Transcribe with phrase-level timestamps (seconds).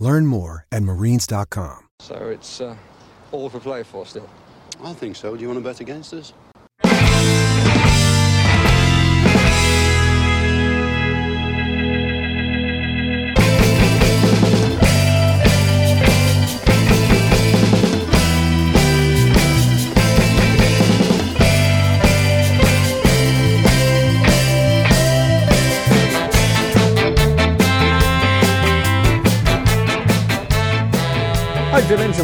[0.00, 1.86] Learn more at marines.com.
[2.00, 2.74] So it's uh,
[3.30, 4.28] all for play for still.
[4.82, 5.36] I think so.
[5.36, 6.32] Do you want to bet against us?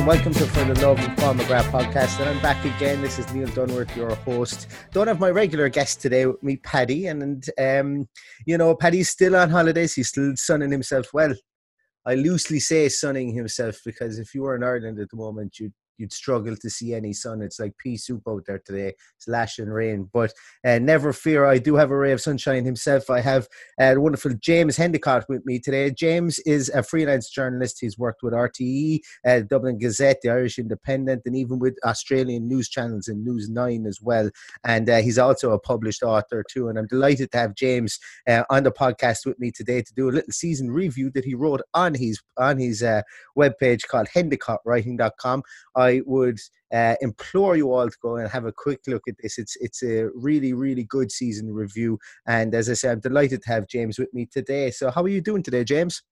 [0.06, 2.20] Welcome to For the Love of Paul McGrath podcast.
[2.20, 3.02] And I'm back again.
[3.02, 4.68] This is Neil Dunworth, your host.
[4.92, 7.08] Don't have my regular guest today with me, Paddy.
[7.08, 8.08] And, um,
[8.46, 9.94] you know, Paddy's still on holidays.
[9.94, 11.08] He's still sunning himself.
[11.12, 11.34] Well,
[12.06, 15.74] I loosely say sunning himself because if you were in Ireland at the moment, you'd
[15.98, 17.42] you'd struggle to see any sun.
[17.42, 18.94] It's like pea soup out there today.
[19.16, 20.08] It's rain.
[20.12, 20.32] But
[20.64, 23.10] uh, never fear, I do have a ray of sunshine himself.
[23.10, 23.48] I have
[23.80, 25.90] uh, wonderful James Hendicott with me today.
[25.90, 27.78] James is a freelance journalist.
[27.80, 32.68] He's worked with RTE, uh, Dublin Gazette, the Irish Independent, and even with Australian news
[32.68, 34.30] channels and News 9 as well.
[34.64, 36.68] And uh, he's also a published author too.
[36.68, 37.98] And I'm delighted to have James
[38.28, 41.34] uh, on the podcast with me today to do a little season review that he
[41.34, 43.02] wrote on his on his uh,
[43.36, 45.42] webpage called hendicottwriting.com.
[45.86, 46.38] I would
[46.72, 49.38] uh, implore you all to go and have a quick look at this.
[49.38, 53.48] It's it's a really really good season review, and as I said, I'm delighted to
[53.48, 54.70] have James with me today.
[54.70, 56.02] So, how are you doing today, James?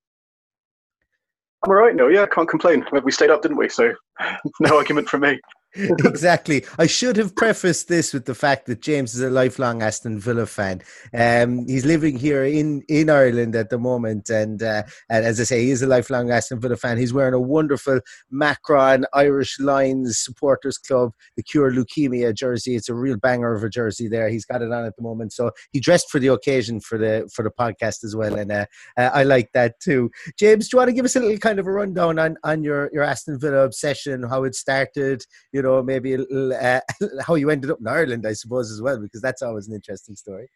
[1.65, 1.97] I'm all right.
[1.97, 2.85] No, yeah, can't complain.
[3.05, 3.69] We stayed up, didn't we?
[3.69, 3.95] So,
[4.61, 5.41] no argument from me.
[6.05, 6.65] exactly.
[6.79, 10.47] I should have prefaced this with the fact that James is a lifelong Aston Villa
[10.47, 10.83] fan.
[11.13, 15.45] Um, he's living here in, in Ireland at the moment, and uh, and as I
[15.45, 16.97] say, he is a lifelong Aston Villa fan.
[16.97, 22.77] He's wearing a wonderful Macron Irish Lions Supporters Club, the Cure Leukemia jersey.
[22.77, 24.29] It's a real banger of a jersey there.
[24.29, 27.29] He's got it on at the moment, so he dressed for the occasion for the
[27.35, 30.13] for the podcast as well, and uh, uh, I like that too.
[30.39, 32.63] James, do you want to give us a little kind of a rundown on on
[32.63, 35.25] your your Aston Villa obsession, how it started?
[35.53, 36.81] You know, maybe uh,
[37.27, 40.15] how you ended up in Ireland, I suppose, as well, because that's always an interesting
[40.15, 40.49] story.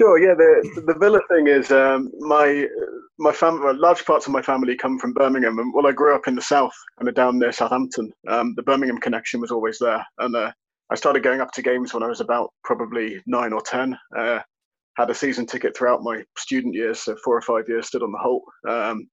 [0.00, 0.18] Sure.
[0.18, 0.34] Yeah.
[0.34, 2.66] The the Villa thing is um, my
[3.18, 3.74] my family.
[3.74, 6.42] Large parts of my family come from Birmingham, and well, I grew up in the
[6.42, 8.10] south, kind of down near Southampton.
[8.28, 10.50] Um, the Birmingham connection was always there, and uh,
[10.90, 13.96] I started going up to games when I was about probably nine or ten.
[14.16, 14.40] Uh,
[14.96, 18.12] had a season ticket throughout my student years, so four or five years stood on
[18.12, 18.90] the Holte.
[18.90, 19.08] Um,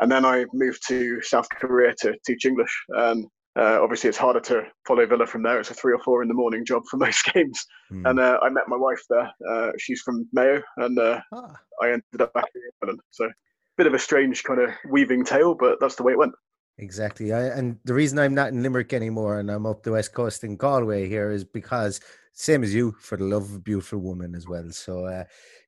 [0.00, 2.74] and then I moved to South Korea to teach English.
[2.88, 3.26] And
[3.58, 5.58] uh, obviously, it's harder to follow Villa from there.
[5.58, 7.64] It's a three or four in the morning job for most games.
[7.92, 8.08] Mm.
[8.08, 9.30] And uh, I met my wife there.
[9.48, 11.56] Uh, she's from Mayo, and uh, ah.
[11.82, 13.00] I ended up back in Ireland.
[13.10, 13.30] So, a
[13.76, 16.32] bit of a strange kind of weaving tale, but that's the way it went.
[16.80, 17.32] Exactly.
[17.32, 20.44] I, and the reason I'm not in Limerick anymore and I'm up the west coast
[20.44, 22.00] in Galway here is because
[22.32, 24.70] same as you for the love of a beautiful woman as well.
[24.70, 25.24] So uh,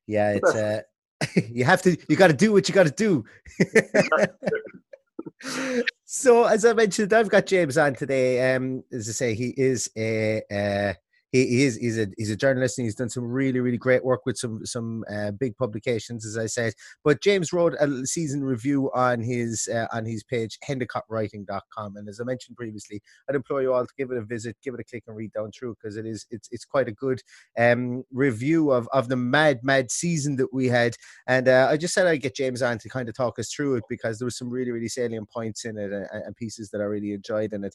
[0.07, 0.81] yeah, it's uh,
[1.49, 3.23] you have to you got to do what you got to do.
[6.13, 8.53] So as I mentioned, I've got James on today.
[8.53, 10.93] Um, as I say, he is a uh,
[11.33, 14.25] he, is he's a he's a journalist and he's done some really really great work
[14.25, 16.73] with some some uh, big publications, as I said.
[17.03, 22.19] But James wrote a season review on his uh, on his page hendicottwriting.com, and as
[22.21, 24.83] I mentioned previously, I'd implore you all to give it a visit, give it a
[24.83, 27.21] click, and read down through because it is it's it's quite a good
[27.57, 30.95] um, review of of the mad mad season that we had.
[31.27, 33.77] And uh, I just said I'd get James on to kind of talk us through
[33.77, 36.81] it because there was some really really salient points in it and, and pieces that
[36.81, 37.73] I really enjoyed in it.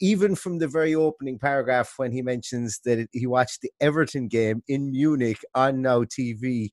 [0.00, 4.62] Even from the very opening paragraph when he mentions that he watched the Everton game
[4.68, 6.70] in Munich on Now TV.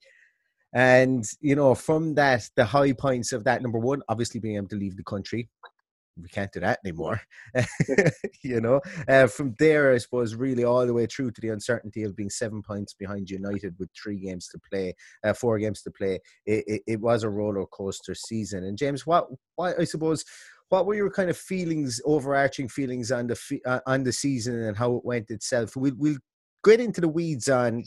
[0.74, 4.68] And, you know, from that, the high points of that number one, obviously being able
[4.70, 5.50] to leave the country.
[6.22, 7.22] We can't do that anymore.
[8.44, 12.04] you know, uh, from there, I suppose, really all the way through to the uncertainty
[12.04, 15.92] of being seven points behind United with three games to play, uh, four games to
[15.92, 16.20] play.
[16.46, 18.66] It, it, it was a roller coaster season.
[18.66, 20.26] And James, what, what I suppose,
[20.70, 24.78] what were your kind of feelings, overarching feelings on the uh, on the season and
[24.78, 25.76] how it went itself?
[25.76, 26.18] We'll we'll
[26.64, 27.84] get into the weeds on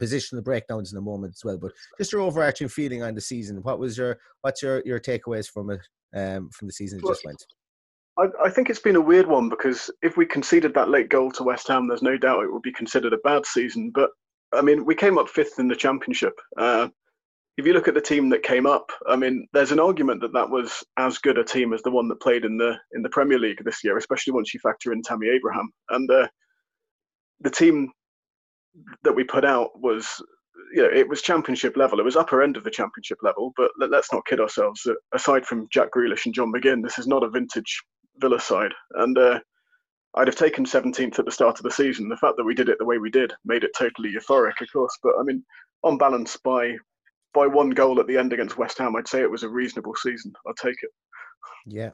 [0.00, 1.58] positional breakdowns in a moment as well.
[1.58, 3.62] But just your overarching feeling on the season.
[3.62, 5.80] What was your what's your your takeaways from it
[6.14, 7.44] um, from the season that just went?
[8.18, 11.30] I, I, think it's been a weird one because if we conceded that late goal
[11.32, 13.90] to West Ham, there's no doubt it would be considered a bad season.
[13.94, 14.10] But
[14.52, 16.38] I mean, we came up fifth in the championship.
[16.58, 16.88] Uh,
[17.58, 20.32] if you look at the team that came up, I mean, there's an argument that
[20.32, 23.10] that was as good a team as the one that played in the in the
[23.10, 25.70] Premier League this year, especially once you factor in Tammy Abraham.
[25.90, 26.28] And uh,
[27.40, 27.92] the team
[29.04, 30.08] that we put out was,
[30.74, 32.00] you know, it was championship level.
[32.00, 33.52] It was upper end of the championship level.
[33.56, 34.86] But let, us not kid ourselves.
[35.12, 37.82] Aside from Jack Grealish and John McGinn, this is not a vintage
[38.16, 38.72] Villa side.
[38.94, 39.40] And uh,
[40.14, 42.08] I'd have taken 17th at the start of the season.
[42.08, 44.72] The fact that we did it the way we did made it totally euphoric, of
[44.72, 44.98] course.
[45.02, 45.44] But I mean,
[45.84, 46.76] on balance, by
[47.34, 49.94] by one goal at the end against West Ham, I'd say it was a reasonable
[49.94, 50.32] season.
[50.46, 50.90] I'll take it.
[51.66, 51.90] Yeah,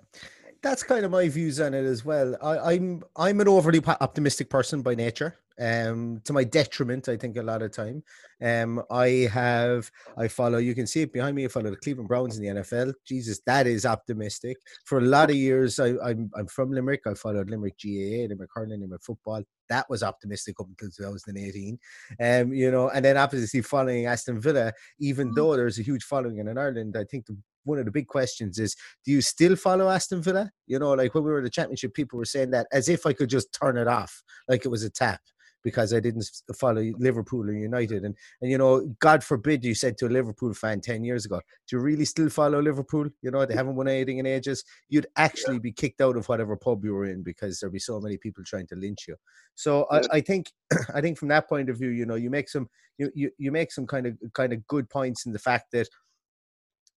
[0.63, 2.37] that's kind of my views on it as well.
[2.43, 7.37] I, I'm I'm an overly optimistic person by nature um, to my detriment, I think
[7.37, 8.03] a lot of time.
[8.41, 11.45] Um, I have, I follow, you can see it behind me.
[11.45, 12.95] I follow the Cleveland Browns in the NFL.
[13.05, 14.57] Jesus, that is optimistic.
[14.85, 17.03] For a lot of years, I, I'm, I'm from Limerick.
[17.07, 19.43] I followed Limerick GAA, Limerick hurling, Limerick football.
[19.69, 21.79] That was optimistic up until 2018.
[22.21, 25.35] Um, you know, and then obviously following Aston Villa, even mm.
[25.35, 28.59] though there's a huge following in Ireland, I think the one of the big questions
[28.59, 30.51] is do you still follow Aston Villa?
[30.67, 33.05] You know, like when we were in the championship, people were saying that as if
[33.05, 35.21] I could just turn it off, like it was a tap
[35.63, 38.05] because I didn't follow Liverpool or United.
[38.05, 41.41] And and you know, God forbid you said to a Liverpool fan ten years ago,
[41.69, 43.09] "Do you really still follow Liverpool?
[43.23, 46.57] You know, they haven't won anything in ages." You'd actually be kicked out of whatever
[46.57, 49.17] pub you were in because there'd be so many people trying to lynch you.
[49.55, 50.53] So I, I think
[50.95, 52.69] I think from that point of view, you know, you make some
[52.99, 55.89] you, you you make some kind of kind of good points in the fact that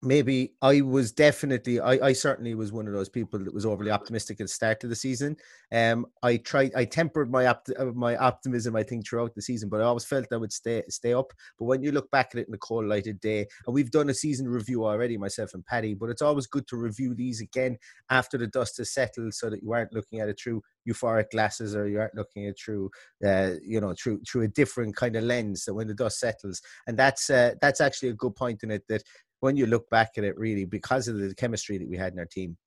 [0.04, 3.92] maybe I was definitely I, I certainly was one of those people that was overly
[3.92, 5.38] optimistic at the start of the season.
[5.72, 9.70] Um, I tried I tempered my opt- uh, my optimism I think throughout the season,
[9.70, 11.32] but I always felt I would stay stay up.
[11.60, 14.10] But when you look back at it in the cold lighted day, and we've done
[14.10, 17.78] a season review already, myself and Paddy, but it's always good to review these again
[18.10, 21.76] after the dust has settled, so that you aren't looking at it through euphoric glasses
[21.76, 22.90] or you aren't looking at through
[23.24, 25.64] uh, you know through through a different kind of lens.
[25.64, 28.88] So when the dust settles, and that's uh, that's actually a good point in it
[28.90, 29.04] that
[29.42, 32.20] when you look back at it, really, because of the chemistry that we had in
[32.20, 32.58] our team,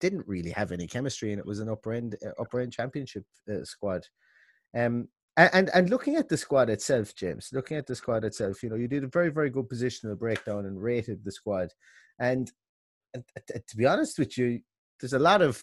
[0.00, 3.24] didn't really have any chemistry, and it was an upper end uh, upper end championship
[3.50, 4.02] uh, squad.
[4.76, 8.68] Um, and and looking at the squad itself, James, looking at the squad itself, you
[8.68, 11.70] know, you did a very very good positional breakdown and rated the squad,
[12.18, 12.50] and,
[13.14, 13.24] and
[13.68, 14.60] to be honest with you,
[15.00, 15.62] there's a lot of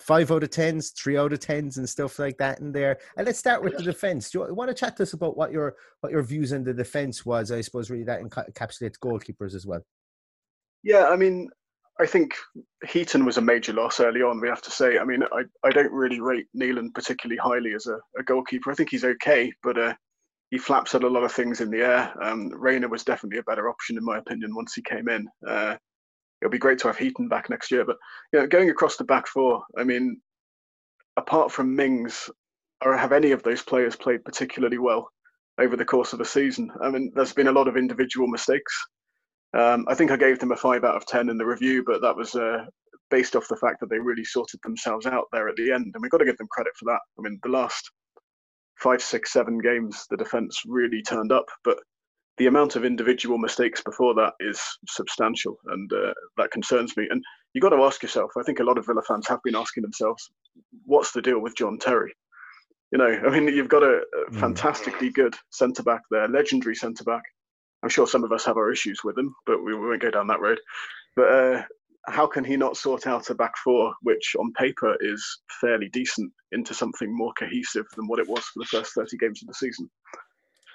[0.00, 2.98] five out of tens, three out of tens, and stuff like that in there.
[3.16, 4.30] And let's start with the defense.
[4.30, 6.74] Do you want to chat to us about what your what your views on the
[6.74, 7.52] defense was?
[7.52, 9.82] I suppose really that encapsulates goalkeepers as well.
[10.82, 11.50] Yeah, I mean,
[12.00, 12.34] I think
[12.88, 14.40] Heaton was a major loss early on.
[14.40, 14.98] We have to say.
[14.98, 18.70] I mean, I, I don't really rate Nyland particularly highly as a, a goalkeeper.
[18.70, 19.94] I think he's okay, but uh,
[20.50, 22.12] he flaps at a lot of things in the air.
[22.22, 25.28] Um, Reina was definitely a better option in my opinion once he came in.
[25.46, 25.76] Uh,
[26.40, 27.84] it'll be great to have Heaton back next year.
[27.84, 27.96] But
[28.32, 30.20] you know, going across the back four, I mean,
[31.16, 32.30] apart from Mings,
[32.84, 35.08] or have any of those players played particularly well
[35.58, 36.70] over the course of a season?
[36.82, 38.72] I mean, there's been a lot of individual mistakes.
[39.52, 42.00] Um, I think I gave them a five out of ten in the review, but
[42.02, 42.64] that was uh,
[43.10, 46.00] based off the fact that they really sorted themselves out there at the end, and
[46.00, 47.00] we've got to give them credit for that.
[47.18, 47.90] I mean, the last
[48.80, 51.78] five, six, seven games, the defence really turned up, but
[52.40, 57.06] the amount of individual mistakes before that is substantial, and uh, that concerns me.
[57.10, 58.30] And you've got to ask yourself.
[58.38, 60.30] I think a lot of Villa fans have been asking themselves,
[60.86, 62.14] "What's the deal with John Terry?"
[62.92, 64.38] You know, I mean, you've got a, a hmm.
[64.38, 67.22] fantastically good centre back there, legendary centre back.
[67.82, 70.10] I'm sure some of us have our issues with him, but we, we won't go
[70.10, 70.60] down that road.
[71.16, 71.62] But uh,
[72.06, 75.22] how can he not sort out a back four, which on paper is
[75.60, 79.42] fairly decent, into something more cohesive than what it was for the first 30 games
[79.42, 79.90] of the season?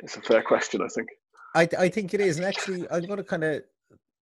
[0.02, 1.10] It's a fair question, I think.
[1.56, 2.38] I, I think it is.
[2.38, 3.64] And actually, I'm going to kind of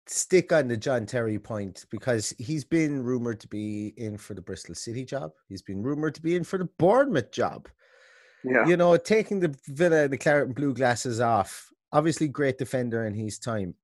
[0.07, 4.41] stick on the John Terry point because he's been rumored to be in for the
[4.41, 5.31] Bristol City job.
[5.47, 7.69] He's been rumored to be in for the Bournemouth job.
[8.43, 8.67] Yeah.
[8.67, 13.05] You know, taking the Villa and the claret and blue glasses off, obviously great defender
[13.05, 13.75] in his time.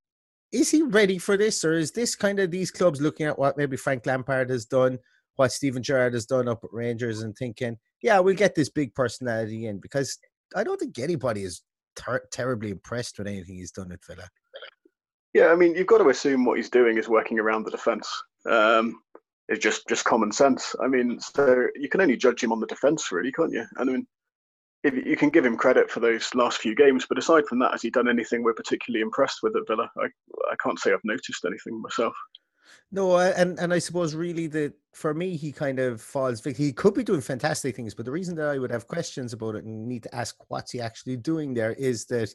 [0.51, 3.57] Is he ready for this, or is this kind of these clubs looking at what
[3.57, 4.97] maybe Frank Lampard has done,
[5.35, 8.95] what Steven Gerrard has done up at Rangers, and thinking, yeah, we'll get this big
[8.95, 9.79] personality in?
[9.79, 10.17] Because
[10.55, 11.61] I don't think anybody is
[11.97, 14.27] ter- terribly impressed with anything he's done at Villa.
[15.33, 18.09] Yeah, I mean, you've got to assume what he's doing is working around the defence.
[18.49, 19.01] Um,
[19.49, 20.75] it's just just common sense.
[20.81, 23.65] I mean, so you can only judge him on the defence, really, can't you?
[23.77, 24.07] And I mean,
[24.83, 27.71] if you can give him credit for those last few games, but aside from that,
[27.71, 29.89] has he done anything we're particularly impressed with at Villa?
[29.97, 30.05] I
[30.51, 32.15] I can't say I've noticed anything myself.
[32.91, 36.65] No, and and I suppose really that for me he kind of falls victim.
[36.65, 39.55] He could be doing fantastic things, but the reason that I would have questions about
[39.55, 42.33] it and need to ask what's he actually doing there is that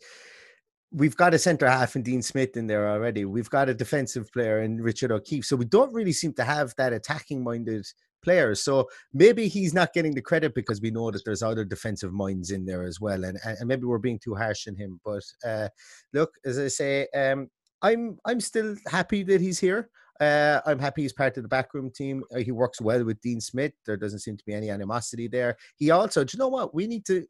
[0.92, 3.25] we've got a centre half in Dean Smith in there already.
[3.25, 5.47] We've got a defensive player in Richard O'Keefe.
[5.47, 7.87] So we don't really seem to have that attacking minded
[8.23, 8.62] players.
[8.62, 12.50] So maybe he's not getting the credit because we know that there's other defensive minds
[12.50, 13.25] in there as well.
[13.25, 15.00] And, and maybe we're being too harsh on him.
[15.04, 15.68] But uh,
[16.12, 17.49] look, as I say, um,
[17.80, 19.88] I'm I'm still happy that he's here.
[20.23, 22.23] Uh, I'm happy he's part of the backroom team.
[22.33, 23.73] Uh, he works well with Dean Smith.
[23.85, 25.57] There doesn't seem to be any animosity there.
[25.76, 26.73] He also, do you know what?
[26.75, 27.26] We need to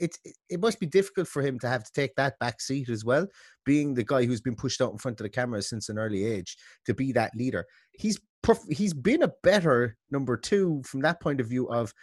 [0.00, 0.18] it
[0.50, 3.28] it must be difficult for him to have to take that back seat as well,
[3.64, 6.24] being the guy who's been pushed out in front of the camera since an early
[6.24, 7.64] age to be that leader.
[7.92, 11.94] He's perf- he's been a better number two from that point of view of,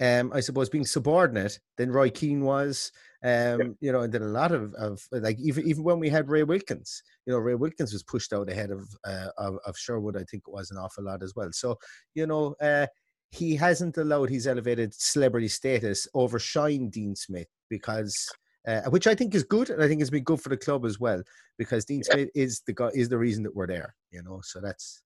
[0.00, 2.92] um, I suppose being subordinate than Roy Keane was.
[3.24, 3.66] Um, yeah.
[3.80, 6.44] you know, and then a lot of, of like even even when we had Ray
[6.44, 10.16] Wilkins, you know, Ray Wilkins was pushed out ahead of uh, of, of Sherwood.
[10.16, 11.48] I think it was an awful lot as well.
[11.52, 11.78] So
[12.14, 12.86] you know, uh,
[13.30, 18.28] he hasn't allowed his elevated celebrity status overshine Dean Smith because
[18.68, 20.84] uh, which I think is good, and I think it's been good for the club
[20.84, 21.22] as well
[21.56, 24.40] because Dean Smith is the guy is the reason that we're there, you know.
[24.44, 25.02] So that's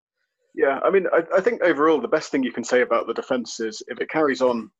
[0.54, 0.80] yeah.
[0.82, 3.60] I mean, I, I think overall the best thing you can say about the defense
[3.60, 4.70] is if it carries on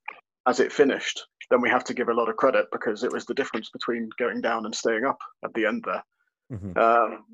[0.47, 3.27] as it finished, then we have to give a lot of credit because it was
[3.27, 6.03] the difference between going down and staying up at the end there.
[6.53, 6.79] Mm-hmm.
[6.79, 7.25] Um,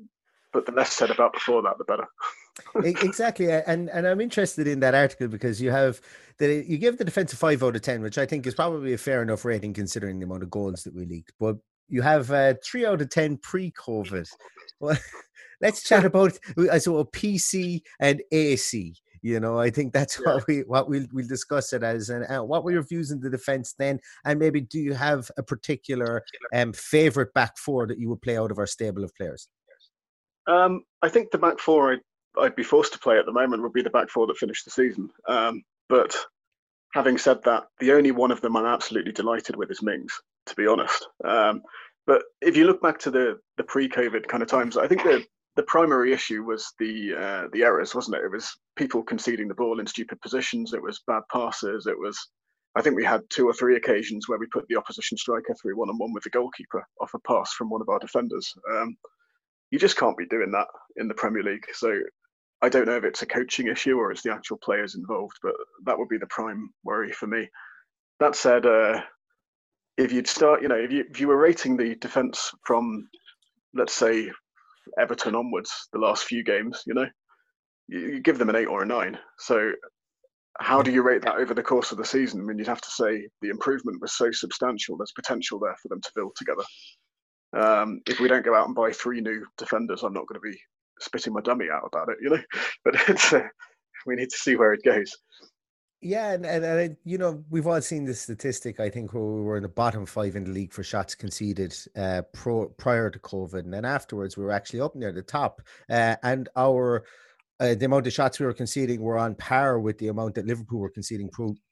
[0.51, 2.07] but the less said about before that, the better.
[2.83, 6.01] exactly, and and I'm interested in that article because you have
[6.39, 8.93] that you give the defense a five out of ten, which I think is probably
[8.93, 11.33] a fair enough rating considering the amount of goals that we leaked.
[11.39, 14.27] But you have uh, three out of ten pre-COVID.
[14.79, 14.97] Well,
[15.61, 18.95] let's chat about uh, so a PC and AC.
[19.21, 20.35] You know, I think that's yeah.
[20.35, 22.09] what we what we'll we'll discuss it as.
[22.09, 23.99] And uh, what were your views in the defense then?
[24.25, 26.23] And maybe do you have a particular
[26.53, 29.47] um favorite back four that you would play out of our stable of players?
[30.47, 31.99] Um, I think the back four I'd,
[32.41, 34.65] I'd, be forced to play at the moment would be the back four that finished
[34.65, 35.11] the season.
[35.27, 36.15] Um, but
[36.93, 40.55] having said that, the only one of them I'm absolutely delighted with is Mings, to
[40.55, 41.07] be honest.
[41.23, 41.61] Um,
[42.07, 45.23] but if you look back to the the pre-COVID kind of times, I think the
[45.59, 48.23] the primary issue was the uh, the errors, wasn't it?
[48.23, 50.71] It was people conceding the ball in stupid positions.
[50.73, 51.85] It was bad passes.
[51.85, 52.17] It was
[52.77, 55.77] I think we had two or three occasions where we put the opposition striker through
[55.77, 58.53] one on one with the goalkeeper off a pass from one of our defenders.
[58.71, 58.95] Um,
[59.69, 61.65] you just can't be doing that in the Premier League.
[61.73, 61.93] So
[62.61, 65.55] I don't know if it's a coaching issue or it's the actual players involved, but
[65.83, 67.49] that would be the prime worry for me.
[68.21, 69.01] That said, uh,
[69.97, 73.09] if you'd start, you know, if you if you were rating the defence from,
[73.73, 74.31] let's say,
[74.97, 77.07] Everton onwards, the last few games, you know,
[77.87, 79.17] you, you give them an eight or a nine.
[79.37, 79.71] So
[80.59, 82.41] how do you rate that over the course of the season?
[82.41, 84.97] I mean, you'd have to say the improvement was so substantial.
[84.97, 86.63] There's potential there for them to build together.
[87.53, 90.49] Um, if we don't go out and buy three new defenders, I'm not going to
[90.51, 90.59] be
[90.99, 92.41] spitting my dummy out about it, you know.
[92.83, 93.43] But uh,
[94.05, 95.11] we need to see where it goes.
[96.01, 98.79] Yeah, and, and, and, you know we've all seen the statistic.
[98.79, 101.75] I think where we were in the bottom five in the league for shots conceded
[101.97, 105.61] uh, pro, prior to COVID, and then afterwards we were actually up near the top.
[105.89, 107.03] Uh, and our
[107.59, 110.47] uh, the amount of shots we were conceding were on par with the amount that
[110.47, 111.29] Liverpool were conceding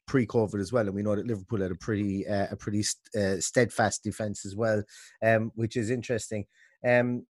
[0.08, 2.84] pre-COVID as well, and we know that Liverpool had a pretty uh, a pretty
[3.18, 4.84] uh, steadfast defense as well,
[5.24, 6.44] um, which is interesting.
[6.86, 7.26] Um,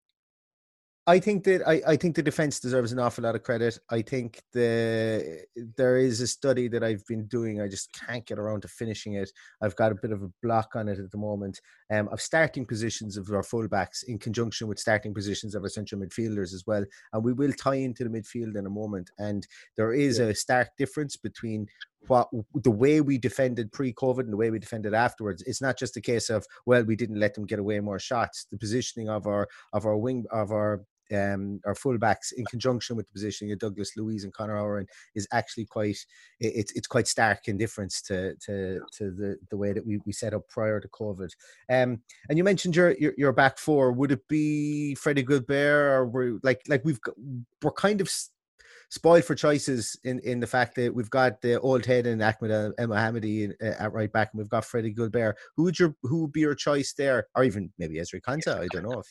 [1.05, 3.77] I think that I, I think the defense deserves an awful lot of credit.
[3.89, 5.43] I think the
[5.75, 7.59] there is a study that I've been doing.
[7.59, 9.29] I just can't get around to finishing it.
[9.61, 11.59] I've got a bit of a block on it at the moment.
[11.91, 15.99] Um, of starting positions of our fullbacks in conjunction with starting positions of our central
[15.99, 16.85] midfielders as well.
[17.11, 19.11] And we will tie into the midfield in a moment.
[19.17, 19.45] And
[19.75, 20.27] there is yeah.
[20.27, 21.67] a stark difference between
[22.07, 25.43] what the way we defended pre-COVID and the way we defended afterwards.
[25.43, 28.45] It's not just a case of well, we didn't let them get away more shots.
[28.51, 30.81] The positioning of our of our wing of our
[31.11, 35.27] um, our fullbacks in conjunction with the positioning of Douglas Luiz and Conor Owen is
[35.31, 35.97] actually quite
[36.39, 40.13] it's it's quite stark in difference to to to the the way that we, we
[40.13, 41.29] set up prior to COVID.
[41.69, 43.91] Um, and you mentioned your, your your back four.
[43.91, 47.15] Would it be Freddie Guilbert or we like like we've got,
[47.61, 48.09] we're kind of
[48.93, 52.51] spoiled for choices in, in the fact that we've got the old head and Ahmed
[52.51, 55.35] El Mohamady uh, at right back, and we've got Freddie Guilbert.
[55.57, 58.59] Who would your who would be your choice there, or even maybe Ezri Konsa?
[58.59, 59.07] I don't know if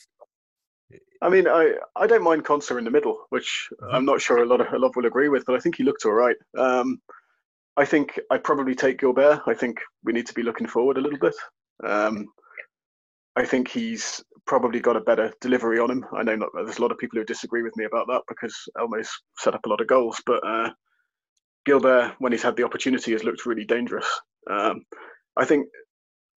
[1.21, 3.95] I mean, I, I don't mind Konsa in the middle, which mm-hmm.
[3.95, 5.83] I'm not sure a lot of a lot will agree with, but I think he
[5.83, 6.35] looked all right.
[6.57, 6.99] Um,
[7.75, 9.41] I think I'd probably take Guilbert.
[9.47, 11.35] I think we need to be looking forward a little bit.
[11.83, 12.27] Um,
[13.35, 16.05] I think he's probably got a better delivery on him.
[16.15, 18.55] I know not, there's a lot of people who disagree with me about that because
[18.77, 19.09] Elmo's
[19.39, 20.69] set up a lot of goals, but uh,
[21.65, 24.07] Guilbert, when he's had the opportunity, has looked really dangerous.
[24.49, 24.83] Um,
[25.37, 25.67] I think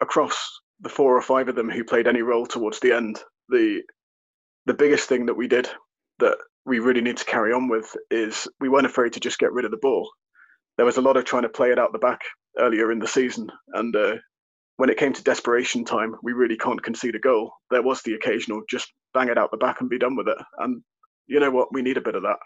[0.00, 3.82] across the four or five of them who played any role towards the end, the
[4.66, 5.68] the biggest thing that we did
[6.18, 9.52] that we really need to carry on with is we weren't afraid to just get
[9.52, 10.10] rid of the ball.
[10.76, 12.20] There was a lot of trying to play it out the back
[12.58, 14.16] earlier in the season, and uh,
[14.76, 17.52] when it came to desperation time, we really can't concede a goal.
[17.70, 20.38] There was the occasional just bang it out the back and be done with it.
[20.58, 20.82] And
[21.26, 21.72] you know what?
[21.72, 22.36] We need a bit of that.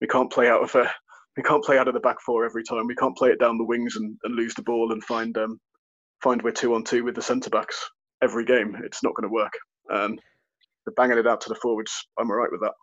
[0.00, 0.90] We can't play out of a
[1.36, 2.86] we can't play out of the back four every time.
[2.86, 5.58] We can't play it down the wings and, and lose the ball and find um
[6.22, 7.88] find we're two on two with the centre backs
[8.22, 8.76] every game.
[8.84, 9.52] It's not going to work.
[10.86, 12.74] And banging it out to the forwards, I'm all right with that.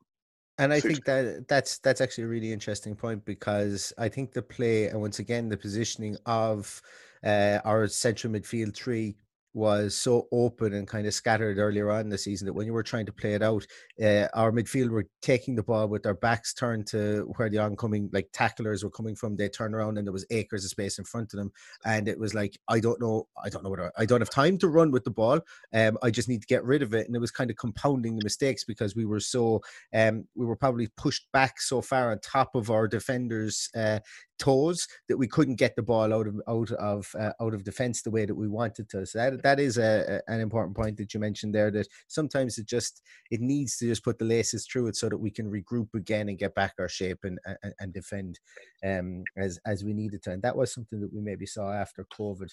[0.57, 4.41] And I think that that's that's actually a really interesting point because I think the
[4.41, 6.81] play and once again the positioning of
[7.23, 9.15] uh, our central midfield three
[9.53, 12.73] was so open and kind of scattered earlier on in the season that when you
[12.73, 13.65] were trying to play it out,
[14.01, 18.09] uh, our midfield were taking the ball with their backs turned to where the oncoming
[18.13, 19.35] like tacklers were coming from.
[19.35, 21.51] They turned around and there was acres of space in front of them,
[21.85, 24.29] and it was like I don't know, I don't know what I, I don't have
[24.29, 25.41] time to run with the ball.
[25.73, 28.15] Um, I just need to get rid of it, and it was kind of compounding
[28.15, 29.61] the mistakes because we were so
[29.93, 33.99] um we were probably pushed back so far on top of our defenders' uh,
[34.41, 38.01] toes that we couldn't get the ball out of out of uh, out of defense
[38.01, 39.05] the way that we wanted to.
[39.05, 41.69] So that that is a, a, an important point that you mentioned there.
[41.69, 45.17] That sometimes it just it needs to just put the laces through it so that
[45.17, 48.39] we can regroup again and get back our shape and and, and defend
[48.83, 50.31] um, as as we needed to.
[50.31, 52.49] And that was something that we maybe saw after COVID.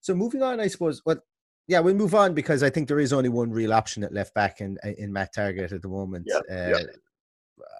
[0.00, 1.02] So moving on, I suppose.
[1.06, 1.18] Well,
[1.68, 4.34] yeah, we'll move on because I think there is only one real option at left
[4.34, 6.26] back in in Matt Targett at the moment.
[6.26, 6.82] Yeah, uh, yeah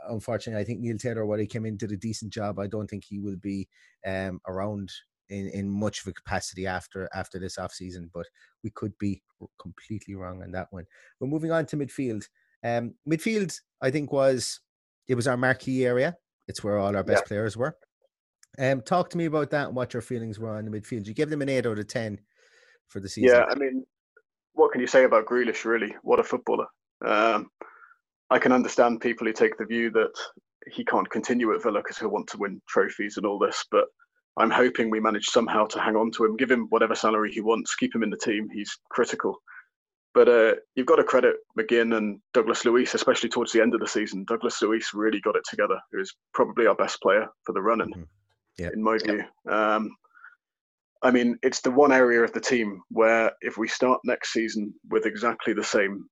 [0.09, 2.59] unfortunately, I think Neil Taylor, while he came in, did a decent job.
[2.59, 3.69] I don't think he will be
[4.07, 4.91] um, around
[5.29, 8.27] in, in much of a capacity after after this off season, but
[8.63, 9.23] we could be
[9.61, 10.85] completely wrong on that one.
[11.21, 12.25] But moving on to midfield,
[12.65, 14.61] um, midfield I think was
[15.07, 16.17] it was our marquee area.
[16.47, 17.29] It's where all our best yeah.
[17.29, 17.77] players were.
[18.59, 21.07] Um, talk to me about that and what your feelings were on the midfield.
[21.07, 22.19] You give them an eight out of ten
[22.89, 23.37] for the season.
[23.37, 23.85] Yeah, I mean,
[24.55, 25.65] what can you say about Grealish?
[25.65, 26.67] Really, what a footballer!
[27.05, 27.51] Um,
[28.31, 30.13] I can understand people who take the view that
[30.71, 33.87] he can't continue at Villa because he'll want to win trophies and all this, but
[34.39, 37.41] I'm hoping we manage somehow to hang on to him, give him whatever salary he
[37.41, 38.49] wants, keep him in the team.
[38.53, 39.37] He's critical.
[40.15, 43.81] But uh, you've got to credit McGinn and Douglas Luiz, especially towards the end of
[43.81, 44.25] the season.
[44.27, 45.79] Douglas Luiz really got it together.
[45.91, 48.03] He was probably our best player for the running, mm-hmm.
[48.59, 48.73] yep.
[48.73, 49.25] in my view.
[49.51, 49.91] Um,
[51.03, 54.75] I mean, it's the one area of the team where if we start next season
[54.91, 56.09] with exactly the same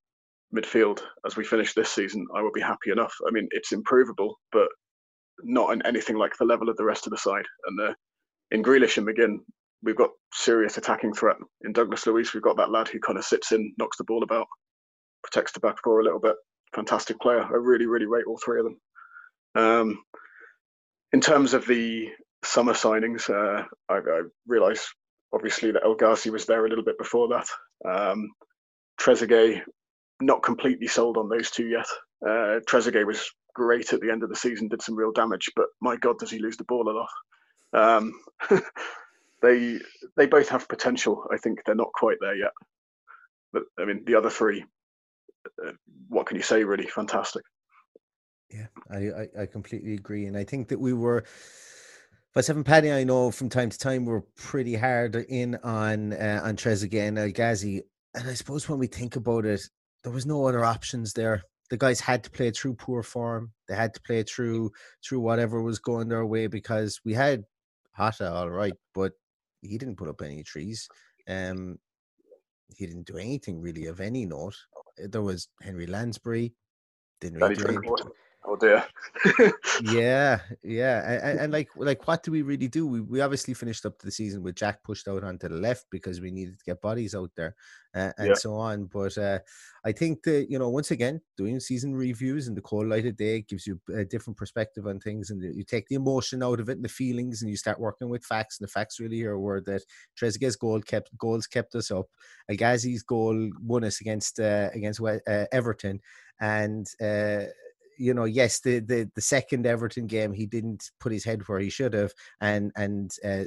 [0.55, 3.15] midfield as we finish this season, I will be happy enough.
[3.27, 4.69] I mean, it's improvable, but
[5.43, 7.45] not in anything like the level of the rest of the side.
[7.67, 7.95] And uh,
[8.51, 9.39] in Grealish and McGinn,
[9.83, 11.37] we've got serious attacking threat.
[11.63, 14.23] In Douglas Luiz, we've got that lad who kind of sits in, knocks the ball
[14.23, 14.47] about,
[15.23, 16.37] protects the back four a little bit.
[16.75, 17.43] Fantastic player.
[17.43, 18.81] I really, really rate all three of them.
[19.55, 20.03] Um,
[21.13, 22.09] in terms of the
[22.45, 24.87] summer signings, uh, I, I realise
[25.33, 27.49] obviously that El Ghazi was there a little bit before that.
[27.89, 28.31] Um,
[29.01, 29.63] Trezeguet
[30.21, 31.87] not completely sold on those two yet.
[32.25, 35.67] Uh, Trezeguet was great at the end of the season, did some real damage, but
[35.81, 37.09] my God, does he lose the ball a lot?
[37.73, 38.13] Um,
[39.43, 39.79] they
[40.17, 41.27] they both have potential.
[41.33, 42.53] I think they're not quite there yet.
[43.53, 44.65] But I mean, the other three,
[45.65, 45.73] uh,
[46.09, 46.65] what can you say?
[46.65, 47.43] Really fantastic.
[48.51, 51.25] Yeah, I, I, I completely agree, and I think that we were.
[52.39, 56.57] Seven Paddy, I know from time to time we're pretty hard in on uh, on
[56.57, 57.83] Trezeguet and El Ghazi,
[58.15, 59.63] and I suppose when we think about it,
[60.07, 61.43] there was no other options there.
[61.69, 63.51] The guys had to play through poor form.
[63.67, 64.71] They had to play through
[65.05, 67.43] through whatever was going their way because we had
[67.99, 69.15] Jota all right, but
[69.63, 70.89] he didn't put up any trees.
[71.27, 71.81] Um,
[72.77, 74.55] he didn't do anything really of any note.
[74.97, 76.55] There was Henry Lansbury,
[77.21, 77.77] didn't really.
[78.49, 78.85] Oh dear.
[79.83, 82.87] yeah, yeah, and, and, like like what do we really do?
[82.87, 86.21] We we obviously finished up the season with Jack pushed out onto the left because
[86.21, 87.57] we needed to get bodies out there,
[87.93, 88.35] uh, and yeah.
[88.35, 88.85] so on.
[88.85, 89.41] But uh,
[89.85, 93.17] I think that you know once again doing season reviews in the cold light of
[93.17, 96.69] day gives you a different perspective on things, and you take the emotion out of
[96.69, 98.61] it and the feelings, and you start working with facts.
[98.61, 99.83] And the facts really are were that
[100.17, 102.07] Trezeguet's goal kept goals kept us up.
[102.49, 106.01] El Ghazi's goal won us against uh, against uh, Everton,
[106.41, 107.47] and uh,
[107.99, 111.61] you know, yes, the, the the second Everton game, he didn't put his head where
[111.61, 113.45] he should have, and and uh,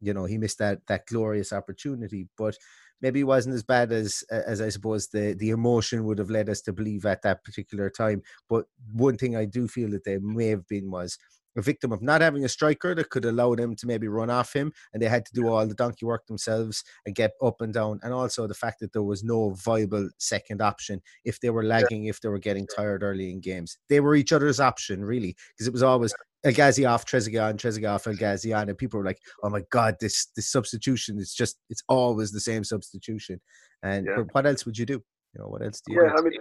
[0.00, 2.28] you know he missed that that glorious opportunity.
[2.36, 2.56] But
[3.00, 6.48] maybe it wasn't as bad as as I suppose the the emotion would have led
[6.48, 8.22] us to believe at that particular time.
[8.48, 11.18] But one thing I do feel that they may have been was
[11.56, 14.52] a victim of not having a striker that could allow them to maybe run off
[14.52, 17.72] him and they had to do all the donkey work themselves and get up and
[17.74, 21.64] down and also the fact that there was no viable second option if they were
[21.64, 23.78] lagging if they were getting tired early in games.
[23.88, 26.14] They were each other's option really because it was always
[26.44, 29.50] El Ghazi off Trezeguet on Trezeguet off El Ghazi on and people were like oh
[29.50, 33.40] my god this this substitution it's just it's always the same substitution.
[33.82, 34.24] And yeah.
[34.32, 35.02] what else would you do?
[35.34, 36.12] You know what else do you yeah?
[36.16, 36.32] I mean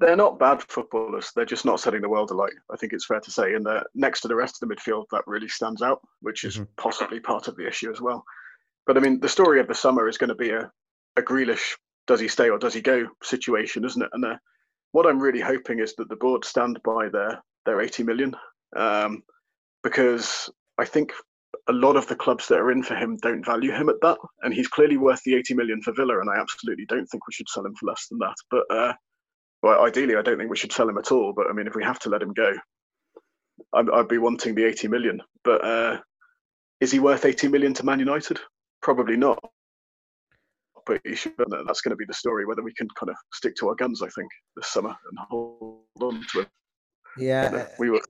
[0.00, 1.30] they're, not bad footballers.
[1.34, 2.52] They're just not setting the world alight.
[2.70, 3.54] I think it's fair to say.
[3.54, 6.64] And next to the rest of the midfield, that really stands out, which is mm-hmm.
[6.76, 8.24] possibly part of the issue as well.
[8.86, 10.70] But I mean, the story of the summer is going to be a,
[11.16, 14.10] a Grealish does he stay or does he go situation, isn't it?
[14.12, 14.36] And uh,
[14.92, 18.34] what I'm really hoping is that the board stand by their their 80 million,
[18.76, 19.22] um,
[19.84, 21.12] because I think
[21.68, 24.18] a lot of the clubs that are in for him don't value him at that,
[24.42, 27.32] and he's clearly worth the 80 million for Villa, and I absolutely don't think we
[27.32, 28.34] should sell him for less than that.
[28.50, 28.92] But uh,
[29.62, 31.32] well, ideally, I don't think we should sell him at all.
[31.32, 32.52] But I mean, if we have to let him go,
[33.72, 35.20] I'd, I'd be wanting the 80 million.
[35.44, 36.00] But uh,
[36.80, 38.38] is he worth 80 million to Man United?
[38.82, 39.38] Probably not.
[40.84, 41.34] But should.
[41.38, 42.44] That's going to be the story.
[42.44, 45.82] Whether we can kind of stick to our guns, I think, this summer and hold
[46.00, 46.48] on to it.
[47.16, 48.00] Yeah, we were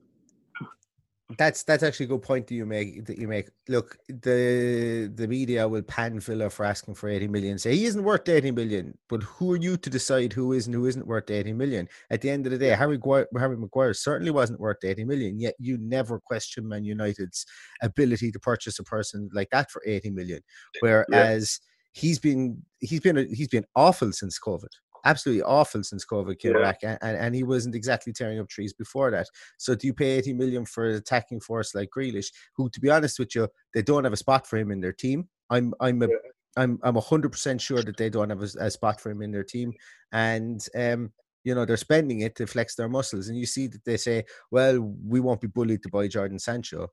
[1.37, 3.05] that's that's actually a good point that you make.
[3.05, 3.49] That you make.
[3.67, 7.57] Look, the the media will pan Villa for asking for eighty million.
[7.57, 10.73] Say he isn't worth eighty million, but who are you to decide who is and
[10.73, 11.87] who isn't worth eighty million?
[12.09, 15.39] At the end of the day, Harry Maguire, Harry Maguire certainly wasn't worth eighty million.
[15.39, 17.45] Yet you never question Man United's
[17.81, 20.41] ability to purchase a person like that for eighty million.
[20.79, 22.01] Whereas yeah.
[22.01, 24.69] he's been he's been he's been awful since COVID
[25.05, 26.61] absolutely awful since COVID came yeah.
[26.61, 29.27] back, and, and he wasn't exactly tearing up trees before that.
[29.57, 32.89] So do you pay 80 million for an attacking force like Grealish, who, to be
[32.89, 35.27] honest with you, they don't have a spot for him in their team?
[35.49, 36.15] I'm I'm a, yeah.
[36.57, 39.31] I'm I'm hundred percent sure that they don't have a, a, spot for him in
[39.31, 39.73] their team,
[40.11, 41.11] and um,
[41.43, 43.27] you know they're spending it to flex their muscles.
[43.27, 46.87] And you see that they say, "Well, we won't be bullied to buy Jordan Sancho."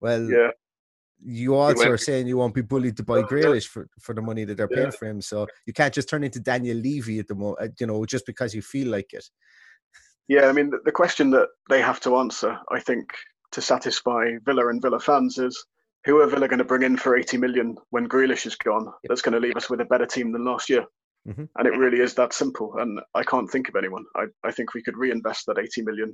[0.00, 0.50] Well, yeah
[1.24, 4.44] you also are saying you won't be bullied to buy Grealish for, for the money
[4.44, 4.98] that they're paying yeah.
[4.98, 5.20] for him.
[5.20, 8.26] So you can't just turn into Daniel Levy at the moment, uh, you know, just
[8.26, 9.24] because you feel like it.
[10.28, 13.08] Yeah, I mean, the, the question that they have to answer, I think,
[13.52, 15.64] to satisfy Villa and Villa fans is
[16.04, 18.84] who are Villa going to bring in for 80 million when Grealish is gone?
[18.84, 18.94] Yep.
[19.08, 20.84] That's going to leave us with a better team than last year.
[21.28, 21.44] Mm-hmm.
[21.56, 22.74] And it really is that simple.
[22.78, 24.04] And I can't think of anyone.
[24.16, 26.12] I, I think we could reinvest that 80 million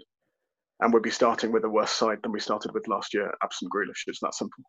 [0.80, 3.70] and we'd be starting with a worse side than we started with last year, absent
[3.72, 4.04] Grealish.
[4.06, 4.62] It's that simple.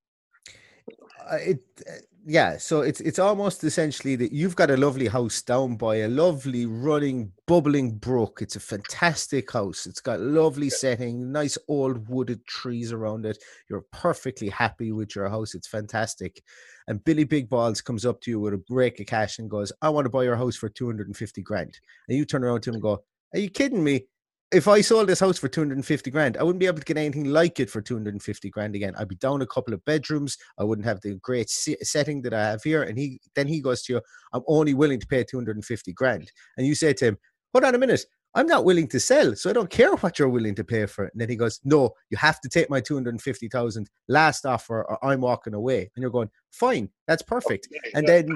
[1.31, 1.93] Uh, it uh,
[2.25, 6.07] yeah so it's it's almost essentially that you've got a lovely house down by a
[6.07, 8.39] lovely running bubbling brook.
[8.41, 9.85] It's a fantastic house.
[9.85, 10.75] It's got lovely yeah.
[10.75, 13.37] setting nice old wooded trees around it.
[13.69, 15.55] You're perfectly happy with your house.
[15.55, 16.43] It's fantastic.
[16.87, 19.71] And billy big balls comes up to you with a break of cash and goes
[19.81, 21.79] i want to buy your house for 250 grand.
[22.07, 24.05] And you turn around to him and go are you kidding me
[24.51, 27.25] if I sold this house for 250 grand, I wouldn't be able to get anything
[27.25, 28.95] like it for 250 grand again.
[28.97, 30.37] I'd be down a couple of bedrooms.
[30.57, 32.83] I wouldn't have the great setting that I have here.
[32.83, 34.01] And he then he goes to you,
[34.33, 36.31] I'm only willing to pay 250 grand.
[36.57, 37.17] And you say to him,
[37.53, 38.05] Hold on a minute.
[38.35, 41.05] I'm not willing to sell, so I don't care what you're willing to pay for
[41.05, 41.13] it.
[41.13, 45.21] And then he goes, No, you have to take my 250,000 last offer or I'm
[45.21, 45.91] walking away.
[45.95, 47.67] And you're going, Fine, that's perfect.
[47.93, 48.29] And then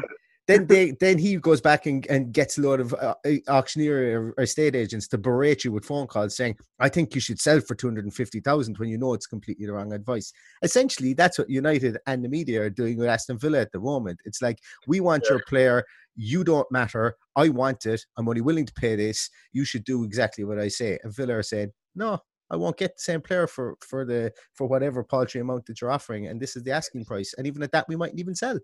[0.47, 3.15] then they then he goes back and, and gets a lot of uh,
[3.47, 7.39] auctioneer or estate agents to berate you with phone calls saying, "I think you should
[7.39, 10.33] sell for two hundred and fifty thousand when you know it's completely the wrong advice."
[10.61, 14.19] Essentially, that's what United and the media are doing with Aston Villa at the moment.
[14.25, 15.33] It's like we want yeah.
[15.35, 15.85] your player.
[16.15, 17.15] You don't matter.
[17.35, 18.05] I want it.
[18.17, 19.29] I'm only willing to pay this.
[19.53, 20.99] You should do exactly what I say.
[21.03, 24.67] And Villa are saying, "No, I won't get the same player for for the for
[24.67, 27.33] whatever paltry amount that you're offering, and this is the asking price.
[27.37, 28.59] And even at that, we mightn't even sell."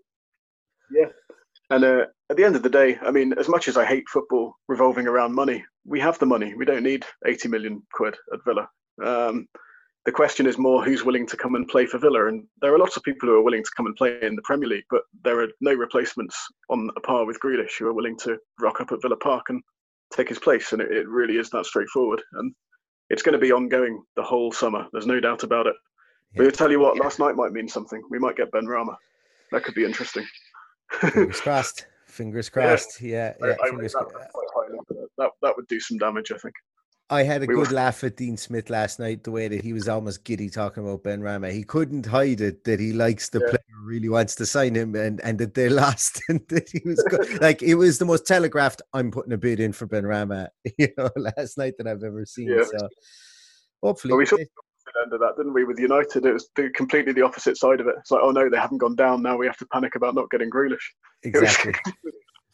[0.92, 1.06] Yeah,
[1.70, 4.08] and uh, at the end of the day, I mean, as much as I hate
[4.08, 6.54] football revolving around money, we have the money.
[6.54, 8.68] We don't need 80 million quid at Villa.
[9.04, 9.46] Um,
[10.06, 12.28] the question is more who's willing to come and play for Villa.
[12.28, 14.42] And there are lots of people who are willing to come and play in the
[14.42, 16.36] Premier League, but there are no replacements
[16.70, 19.62] on a par with Grealish who are willing to rock up at Villa Park and
[20.12, 20.72] take his place.
[20.72, 22.22] And it, it really is that straightforward.
[22.32, 22.54] And
[23.10, 24.86] it's going to be ongoing the whole summer.
[24.92, 25.74] There's no doubt about it.
[26.32, 26.38] Yeah.
[26.38, 28.02] But I'll tell you what, last night might mean something.
[28.10, 28.96] We might get Benrahma.
[29.52, 30.24] That could be interesting.
[30.90, 31.86] Fingers crossed.
[32.06, 33.00] Fingers crossed.
[33.00, 33.46] Yeah, yeah.
[33.46, 36.54] yeah fingers that, that, that would do some damage, I think.
[37.10, 37.74] I had a we good were...
[37.74, 41.02] laugh at Dean Smith last night, the way that he was almost giddy talking about
[41.02, 41.50] Benrahma.
[41.50, 43.48] He couldn't hide it that he likes the yeah.
[43.48, 47.02] player, really wants to sign him, and, and that they lost, and that he was
[47.10, 47.40] good.
[47.40, 48.80] like it was the most telegraphed.
[48.92, 50.48] I'm putting a bid in for Benrahma,
[50.78, 52.48] you know, last night that I've ever seen.
[52.48, 52.62] Yeah.
[52.64, 52.88] So
[53.82, 54.36] hopefully, well, we saw
[54.94, 55.64] the end of that, didn't we?
[55.64, 57.94] With United, it was the, completely the opposite side of it.
[57.98, 59.22] It's like, oh no, they haven't gone down.
[59.22, 60.78] Now we have to panic about not getting Grealish.
[61.22, 61.74] Exactly.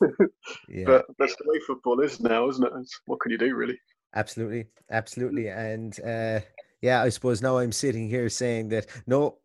[0.68, 0.84] yeah.
[0.84, 2.72] But that's the way football is now, isn't it?
[2.78, 3.78] It's, what can you do, really?
[4.14, 6.40] Absolutely, absolutely, and uh,
[6.80, 9.38] yeah, I suppose now I'm sitting here saying that no,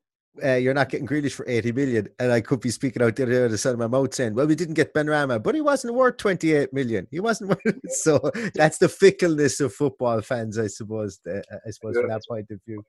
[0.44, 2.08] uh, you're not getting Grealish for 80 million.
[2.20, 4.56] And I could be speaking out the other side of my mouth saying, well, we
[4.56, 7.08] didn't get Benrahma, but he wasn't worth 28 million.
[7.12, 11.96] He wasn't worth So that's the fickleness of football fans, I suppose, uh, I suppose,
[11.96, 12.02] yeah.
[12.02, 12.84] from that point of view.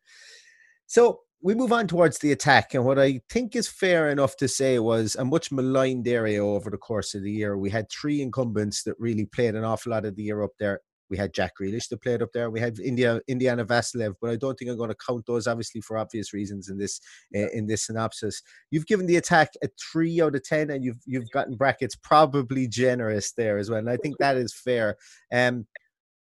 [0.87, 2.75] So we move on towards the attack.
[2.75, 6.71] And what I think is fair enough to say was a much maligned area over
[6.71, 7.59] the course of the year.
[7.59, 10.81] We had three incumbents that really played an awful lot of the year up there
[11.13, 12.51] we had Jack Grealish that played up there.
[12.51, 15.83] We had India, Indiana Vassilev, but I don't think I'm going to count those, obviously,
[15.83, 17.03] for obvious reasons in this
[17.37, 18.41] uh, in this synopsis.
[18.71, 22.67] You've given the attack a three out of ten, and you've you've gotten brackets probably
[22.67, 23.79] generous there as well.
[23.79, 24.97] And I think that is fair.
[25.31, 25.67] Um,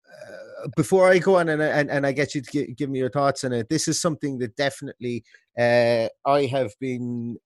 [0.09, 2.97] uh, before I go on and, and, and I get you to give, give me
[2.97, 5.23] your thoughts on it, this is something that definitely
[5.57, 7.37] uh, I have been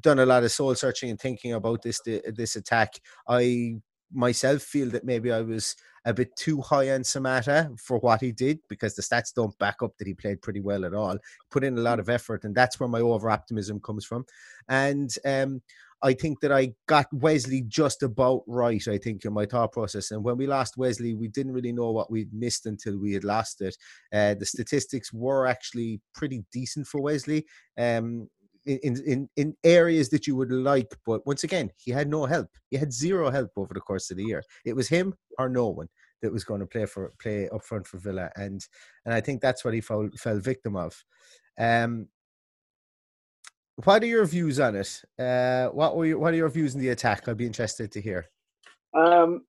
[0.00, 2.00] done a lot of soul searching and thinking about this
[2.36, 3.00] this attack.
[3.28, 3.80] I
[4.12, 8.32] myself feel that maybe I was a bit too high on Samatta for what he
[8.32, 11.18] did because the stats don't back up that he played pretty well at all.
[11.50, 14.24] Put in a lot of effort, and that's where my over optimism comes from.
[14.68, 15.60] And um,
[16.02, 20.10] I think that I got Wesley just about right, I think, in my thought process.
[20.10, 23.24] And when we lost Wesley, we didn't really know what we'd missed until we had
[23.24, 23.76] lost it.
[24.12, 27.46] Uh, the statistics were actually pretty decent for Wesley.
[27.76, 28.28] Um,
[28.68, 30.94] in, in in areas that you would like.
[31.06, 32.48] But once again, he had no help.
[32.70, 34.42] He had zero help over the course of the year.
[34.64, 35.88] It was him or no one
[36.22, 38.64] that was going to play for play up front for Villa, and
[39.04, 41.04] and I think that's what he fell fell victim of.
[41.58, 42.08] Um,
[43.84, 45.02] what are your views on it?
[45.18, 47.28] Uh, what were your, what are your views in the attack?
[47.28, 48.26] I'd be interested to hear.
[48.92, 49.44] Um,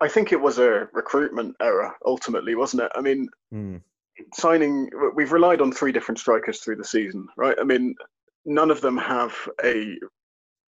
[0.00, 2.92] I think it was a recruitment error ultimately, wasn't it?
[2.94, 3.80] I mean, mm.
[4.34, 7.56] signing we've relied on three different strikers through the season, right?
[7.60, 7.94] I mean,
[8.46, 9.98] none of them have a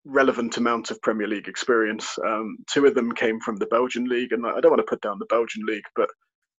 [0.05, 2.17] relevant amount of Premier League experience.
[2.27, 5.03] Um, two of them came from the Belgian league, and I don't want to put
[5.03, 6.09] down the Belgian league, but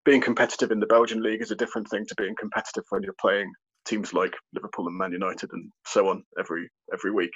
[0.04, 3.14] being competitive in the Belgian league is a different thing to being competitive when you're
[3.20, 3.50] playing
[3.86, 7.32] teams like Liverpool and Man United and so on every every week.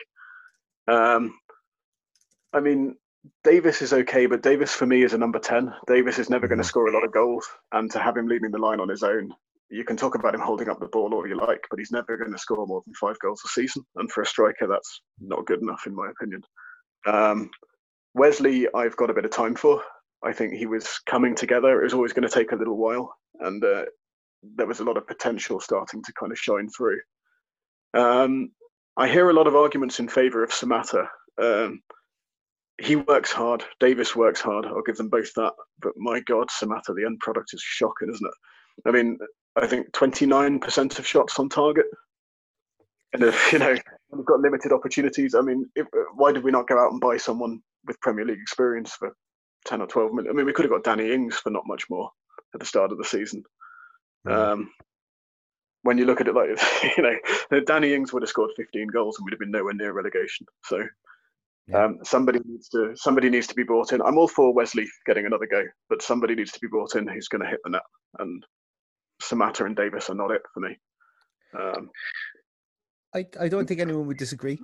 [0.89, 1.35] Um,
[2.53, 2.97] I mean,
[3.45, 5.73] Davis is okay, but Davis for me is a number ten.
[5.87, 6.69] Davis is never going to mm-hmm.
[6.69, 9.33] score a lot of goals, and to have him leading the line on his own
[9.71, 12.17] you can talk about him holding up the ball all you like, but he's never
[12.17, 13.85] going to score more than five goals a season.
[13.97, 16.43] And for a striker, that's not good enough, in my opinion.
[17.07, 17.51] Um,
[18.15, 19.83] Wesley, I've got a bit of time for.
[20.25, 21.81] I think he was coming together.
[21.81, 23.85] It was always going to take a little while, and uh,
[24.43, 27.01] there was a lot of potential starting to kind of shine through.
[27.95, 28.51] Um,
[28.97, 31.07] I hear a lot of arguments in favour of Samatta.
[31.41, 31.81] Um,
[32.83, 33.65] he works hard.
[33.79, 34.67] Davis works hard.
[34.67, 35.53] I'll give them both that.
[35.81, 38.89] But my God, Samatta, the end product is shocking, isn't it?
[38.89, 39.19] I mean,
[39.57, 41.87] I think 29% of shots on target.
[43.13, 43.77] And if, you know,
[44.11, 45.35] we've got limited opportunities.
[45.35, 48.41] I mean, if, why did we not go out and buy someone with Premier League
[48.41, 49.15] experience for
[49.67, 50.33] 10 or 12 million?
[50.33, 52.11] I mean, we could have got Danny Ings for not much more
[52.55, 53.43] at the start of the season.
[54.27, 54.33] Mm.
[54.33, 54.71] Um,
[55.83, 56.51] when you look at it like,
[56.97, 59.93] you know, Danny Ings would have scored 15 goals and we'd have been nowhere near
[59.93, 60.47] relegation.
[60.65, 60.85] So
[61.75, 64.03] um, somebody needs to somebody needs to be brought in.
[64.03, 67.29] I'm all for Wesley getting another go, but somebody needs to be brought in who's
[67.29, 67.83] going to hit the net.
[68.19, 68.45] And
[69.21, 70.77] Samatta and Davis are not it for me.
[71.59, 71.91] Um,
[73.15, 74.59] I, I don't think anyone would disagree.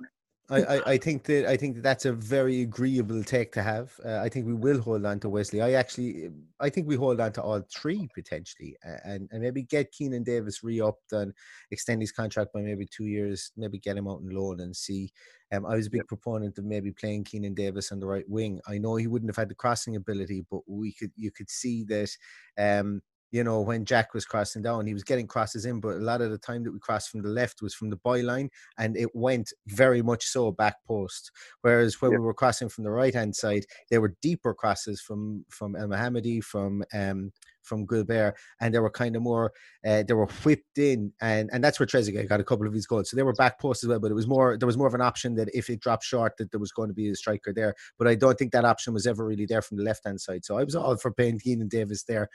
[0.49, 3.91] I, I, I, think that I think that that's a very agreeable take to have.
[4.05, 5.61] Uh, I think we will hold on to Wesley.
[5.61, 6.29] I actually
[6.61, 10.23] I think we hold on to all three potentially, uh, and and maybe get Keinan
[10.23, 11.33] Davis re-upped and
[11.71, 13.51] extend his contract by maybe two years.
[13.57, 15.11] Maybe get him out on loan and see.
[15.51, 18.61] Um, I was a big proponent of maybe playing Keinan Davis on the right wing.
[18.69, 21.83] I know he wouldn't have had the crossing ability, but we could you could see
[21.85, 22.15] that.
[22.57, 25.99] Um, you know, when Jack was crossing down, he was getting crosses in, but a
[25.99, 28.95] lot of the time that we crossed from the left was from the byline and
[28.95, 31.31] it went very much so back post.
[31.61, 35.45] Whereas when we were crossing from the right hand side, they were deeper crosses from
[35.49, 37.31] from El Mohamady, from um
[37.67, 39.51] from Guilbert, and they were kind of more
[39.85, 42.87] uh, they were whipped in, and and that's where Trezeguet got a couple of his
[42.87, 43.09] goals.
[43.09, 44.93] So they were back post as well, but it was more there was more of
[44.93, 47.53] an option that if it dropped short, that there was going to be a striker
[47.53, 47.75] there.
[47.97, 50.45] But I don't think that option was ever really there from the left hand side.
[50.45, 52.29] So I was all for paying Keinan Davis there.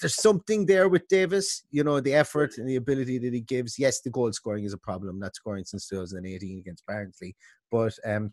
[0.00, 3.78] There's something there with Davis, you know, the effort and the ability that he gives.
[3.78, 7.36] Yes, the goal scoring is a problem, not scoring since 2018 against Barnsley,
[7.70, 8.32] but um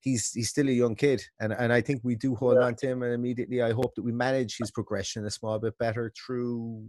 [0.00, 2.66] he's he's still a young kid, and and I think we do hold yeah.
[2.66, 3.02] on to him.
[3.02, 6.84] And immediately, I hope that we manage his progression a small bit better through,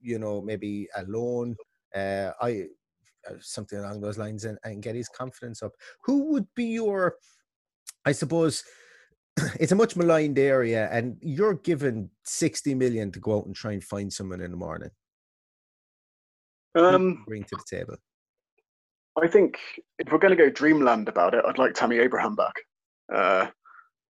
[0.00, 1.56] you know, maybe a loan.
[1.94, 2.64] Uh, I
[3.28, 5.72] uh, something along those lines, and, and get his confidence up.
[6.04, 7.16] Who would be your,
[8.04, 8.62] I suppose.
[9.58, 13.72] It's a much maligned area, and you're given sixty million to go out and try
[13.72, 14.90] and find someone in the morning.
[16.76, 17.96] Um, bring to the table.
[19.22, 19.58] I think
[19.98, 22.54] if we're going to go dreamland about it, I'd like Tammy Abraham back.
[23.12, 23.46] Uh,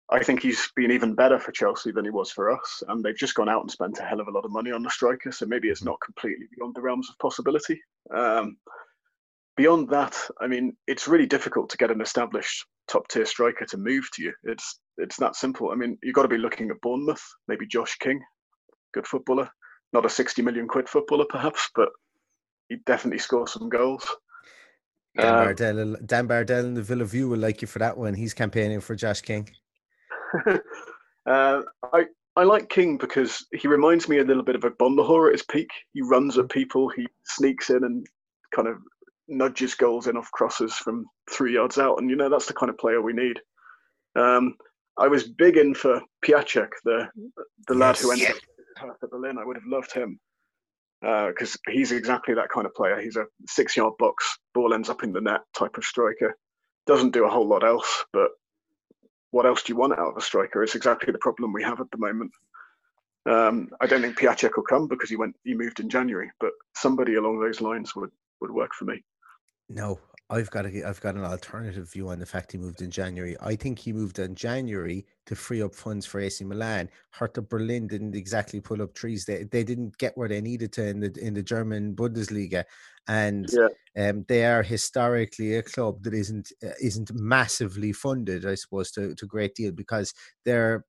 [0.09, 3.17] I think he's been even better for Chelsea than he was for us, and they've
[3.17, 5.31] just gone out and spent a hell of a lot of money on the striker.
[5.31, 7.79] So maybe it's not completely beyond the realms of possibility.
[8.15, 8.57] Um,
[9.57, 13.77] beyond that, I mean, it's really difficult to get an established top tier striker to
[13.77, 14.33] move to you.
[14.45, 15.71] It's it's that simple.
[15.71, 18.21] I mean, you've got to be looking at Bournemouth, maybe Josh King,
[18.93, 19.49] good footballer,
[19.91, 21.89] not a sixty million quid footballer perhaps, but
[22.69, 24.07] he definitely scores some goals.
[25.17, 28.13] Dan um, Bardell, Dan Bardell in the Villa View will like you for that one.
[28.13, 29.49] He's campaigning for Josh King.
[30.47, 31.61] uh,
[31.93, 35.43] I I like King because he reminds me a little bit of Agbonlahor at his
[35.43, 35.69] peak.
[35.93, 38.05] He runs at people, he sneaks in and
[38.53, 38.77] kind of
[39.27, 42.69] nudges goals in off crosses from three yards out, and you know that's the kind
[42.69, 43.39] of player we need.
[44.15, 44.55] Um,
[44.99, 47.07] I was big in for Piatek, the
[47.67, 48.27] the yes, lad who ended
[48.81, 48.89] yeah.
[48.89, 49.37] up at Berlin.
[49.39, 50.19] I would have loved him
[51.01, 52.99] because uh, he's exactly that kind of player.
[52.99, 56.35] He's a six yard box, ball ends up in the net type of striker.
[56.85, 58.29] Doesn't do a whole lot else, but
[59.31, 60.63] what else do you want out of a striker?
[60.63, 62.31] It's exactly the problem we have at the moment.
[63.29, 66.51] Um, I don't think Piatek will come because he went he moved in January, but
[66.75, 69.03] somebody along those lines would would work for me.
[69.69, 72.91] No, I've got a, I've got an alternative view on the fact he moved in
[72.91, 73.37] January.
[73.39, 76.89] I think he moved in January to free up funds for AC Milan.
[77.11, 79.23] Hertha Berlin didn't exactly pull up trees.
[79.23, 82.65] They they didn't get where they needed to in the in the German Bundesliga,
[83.07, 84.09] and yeah.
[84.09, 89.15] um, they are historically a club that isn't uh, isn't massively funded, I suppose, to
[89.15, 90.13] to great deal because
[90.43, 90.83] they're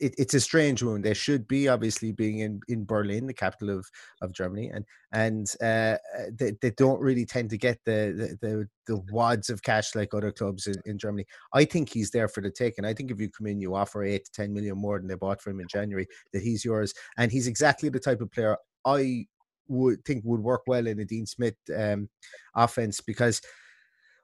[0.00, 1.02] it, it's a strange one.
[1.02, 3.86] They should be obviously being in, in Berlin, the capital of,
[4.20, 8.48] of Germany, and and uh, uh, they, they don't really tend to get the, the
[8.48, 11.26] the, the wads of cash like other clubs in, in Germany.
[11.52, 12.84] I think he's there for the taking.
[12.84, 15.14] I think if you come in, you offer eight to ten million more than they
[15.14, 18.56] bought for him in January, that he's yours, and he's exactly the type of player
[18.84, 19.26] I
[19.68, 22.08] would think would work well in a Dean Smith um,
[22.54, 23.40] offense because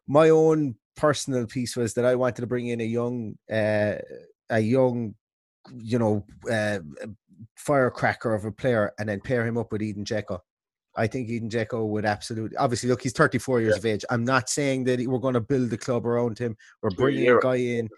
[0.06, 3.94] my own personal piece was that I wanted to bring in a young uh,
[4.50, 5.14] a young
[5.74, 6.78] you know, uh,
[7.56, 10.38] firecracker of a player and then pair him up with Edin Dzeko.
[10.96, 13.78] I think Edin Dzeko would absolutely, obviously, look, he's 34 years yeah.
[13.78, 14.04] of age.
[14.10, 16.56] I'm not saying that we're going to build the club around him.
[16.82, 17.88] We're bringing a guy in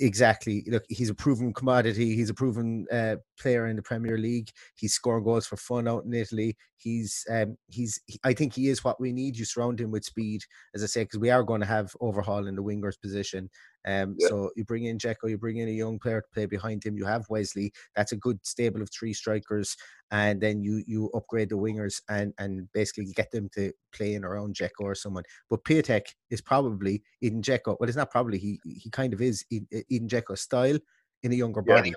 [0.00, 0.64] exactly.
[0.68, 2.14] Look, he's a proven commodity.
[2.14, 4.50] He's a proven uh, player in the Premier League.
[4.76, 6.56] He's scoring goals for fun out in Italy.
[6.76, 8.00] He's um, he's.
[8.06, 9.36] He, I think he is what we need.
[9.36, 10.42] You surround him with speed,
[10.74, 13.50] as I say, because we are going to have overhaul in the wingers position.
[13.86, 14.28] Um, yeah.
[14.28, 16.96] So you bring in Dzeko, you bring in a young player to play behind him.
[16.96, 17.72] You have Wesley.
[17.94, 19.76] That's a good stable of three strikers,
[20.10, 24.24] and then you you upgrade the wingers and and basically get them to play in
[24.24, 25.24] around Dzeko or someone.
[25.48, 27.76] But Piatek is probably in Dzeko.
[27.78, 28.38] Well, it's not probably.
[28.38, 30.78] He he kind of is in, in Dzeko style
[31.22, 31.74] in a younger yeah.
[31.76, 31.94] body.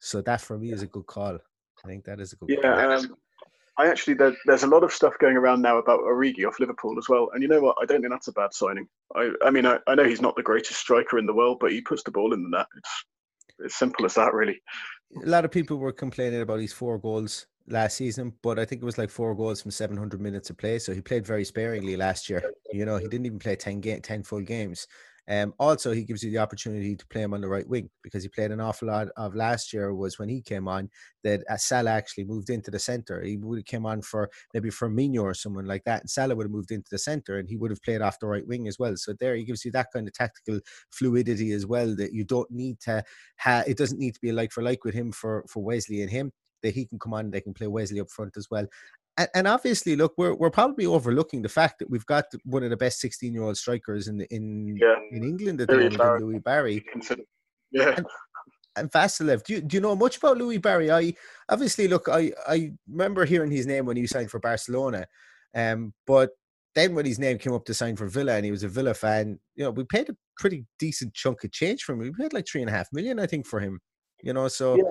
[0.00, 1.38] So that for me is a good call.
[1.84, 2.50] I think that is a good.
[2.62, 3.16] Yeah, um,
[3.78, 6.98] I actually there, there's a lot of stuff going around now about Origi off Liverpool
[6.98, 7.76] as well, and you know what?
[7.80, 8.86] I don't think that's a bad signing.
[9.14, 11.72] I I mean I, I know he's not the greatest striker in the world, but
[11.72, 12.66] he puts the ball in the net.
[12.76, 13.04] It's
[13.64, 14.60] as simple as that, really.
[15.24, 18.82] A lot of people were complaining about his four goals last season, but I think
[18.82, 20.78] it was like four goals from 700 minutes of play.
[20.78, 22.42] So he played very sparingly last year.
[22.72, 24.86] You know, he didn't even play 10 game, 10 full games.
[25.32, 28.22] Um, also, he gives you the opportunity to play him on the right wing because
[28.22, 29.94] he played an awful lot of last year.
[29.94, 30.90] Was when he came on
[31.24, 33.22] that uh, Salah actually moved into the center.
[33.22, 36.44] He would have came on for maybe Firmino or someone like that, and Salah would
[36.44, 38.78] have moved into the center, and he would have played off the right wing as
[38.78, 38.94] well.
[38.96, 42.50] So there, he gives you that kind of tactical fluidity as well that you don't
[42.50, 43.02] need to.
[43.36, 43.66] have.
[43.66, 46.10] it doesn't need to be a like for like with him for for Wesley and
[46.10, 46.30] him
[46.62, 48.66] that he can come on, they can play Wesley up front as well
[49.16, 52.70] and, and obviously, look, we're we're probably overlooking the fact that we've got one of
[52.70, 54.96] the best sixteen-year-old strikers in in yeah.
[55.10, 56.84] in England at the moment, Louis Barry.
[57.70, 57.94] Yeah.
[57.96, 58.06] And,
[58.76, 59.44] and Vassilev.
[59.44, 60.90] Do you, do you know much about Louis Barry?
[60.90, 61.14] I
[61.48, 62.08] obviously look.
[62.08, 65.06] I I remember hearing his name when he signed for Barcelona,
[65.54, 66.30] um, but
[66.74, 68.94] then when his name came up to sign for Villa and he was a Villa
[68.94, 71.98] fan, you know, we paid a pretty decent chunk of change for him.
[71.98, 73.78] We paid like three and a half million, I think, for him.
[74.22, 74.82] You know, so yeah,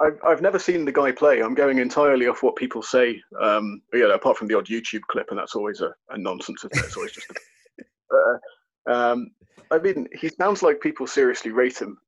[0.00, 1.42] I've, I've never seen the guy play.
[1.42, 3.20] I'm going entirely off what people say.
[3.40, 6.64] Um, apart from the odd YouTube clip, and that's always a, a nonsense.
[6.64, 6.70] It?
[6.74, 7.26] It's always just.
[7.30, 8.14] A,
[8.90, 9.30] uh, um,
[9.70, 11.98] I mean, he sounds like people seriously rate him.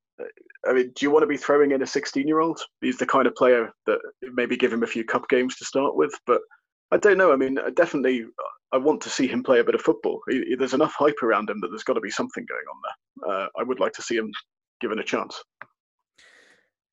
[0.66, 2.61] I mean, do you want to be throwing in a 16 year old?
[2.81, 5.96] He's the kind of player that maybe give him a few cup games to start
[5.96, 6.40] with, but
[6.92, 7.33] I don't know.
[7.33, 8.25] I mean, I definitely,
[8.73, 10.21] I want to see him play a bit of football.
[10.29, 13.35] He, there's enough hype around him that there's got to be something going on there.
[13.35, 14.31] Uh, I would like to see him
[14.81, 15.42] given a chance.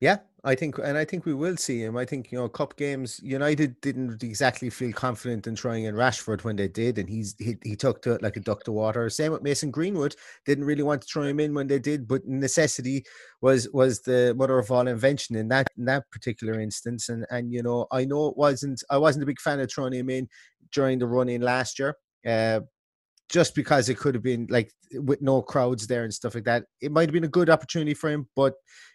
[0.00, 1.96] Yeah, I think, and I think we will see him.
[1.96, 3.18] I think you know, cup games.
[3.20, 7.56] United didn't exactly feel confident in trying in Rashford when they did, and he's he,
[7.64, 9.10] he took to it like a duck to water.
[9.10, 10.14] Same with Mason Greenwood.
[10.46, 13.04] Didn't really want to throw him in when they did, but necessity
[13.40, 17.08] was was the mother of all invention in that in that particular instance.
[17.08, 18.82] And and you know, I know it wasn't.
[18.90, 20.28] I wasn't a big fan of throwing him in
[20.72, 21.96] during the run in last year.
[22.24, 22.60] Uh,
[23.28, 26.64] just because it could have been like with no crowds there and stuff like that.
[26.80, 28.54] It might have been a good opportunity for him, but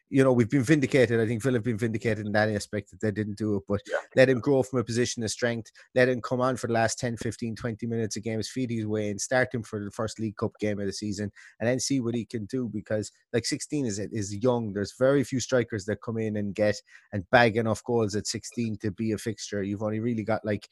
[0.10, 1.20] you know, we've been vindicated.
[1.20, 3.82] I think Phil have been vindicated in that aspect that they didn't do it, but
[3.90, 3.98] yeah.
[4.16, 5.72] let him grow from a position of strength.
[5.96, 8.86] Let him come on for the last 10, 15, 20 minutes a game, feed his
[8.86, 11.80] way and start him for the first League Cup game of the season and then
[11.80, 14.74] see what he can do because like 16 is is young.
[14.74, 16.76] There's very few strikers that come in and get
[17.12, 19.64] and bag enough goals at 16 to be a fixture.
[19.64, 20.68] You've only really got like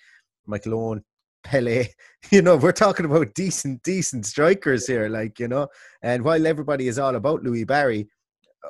[0.45, 1.03] Michael Owen,
[1.43, 1.87] Pele.
[2.29, 5.67] You know, we're talking about decent, decent strikers here, like, you know.
[6.01, 8.07] And while everybody is all about Louis Barry,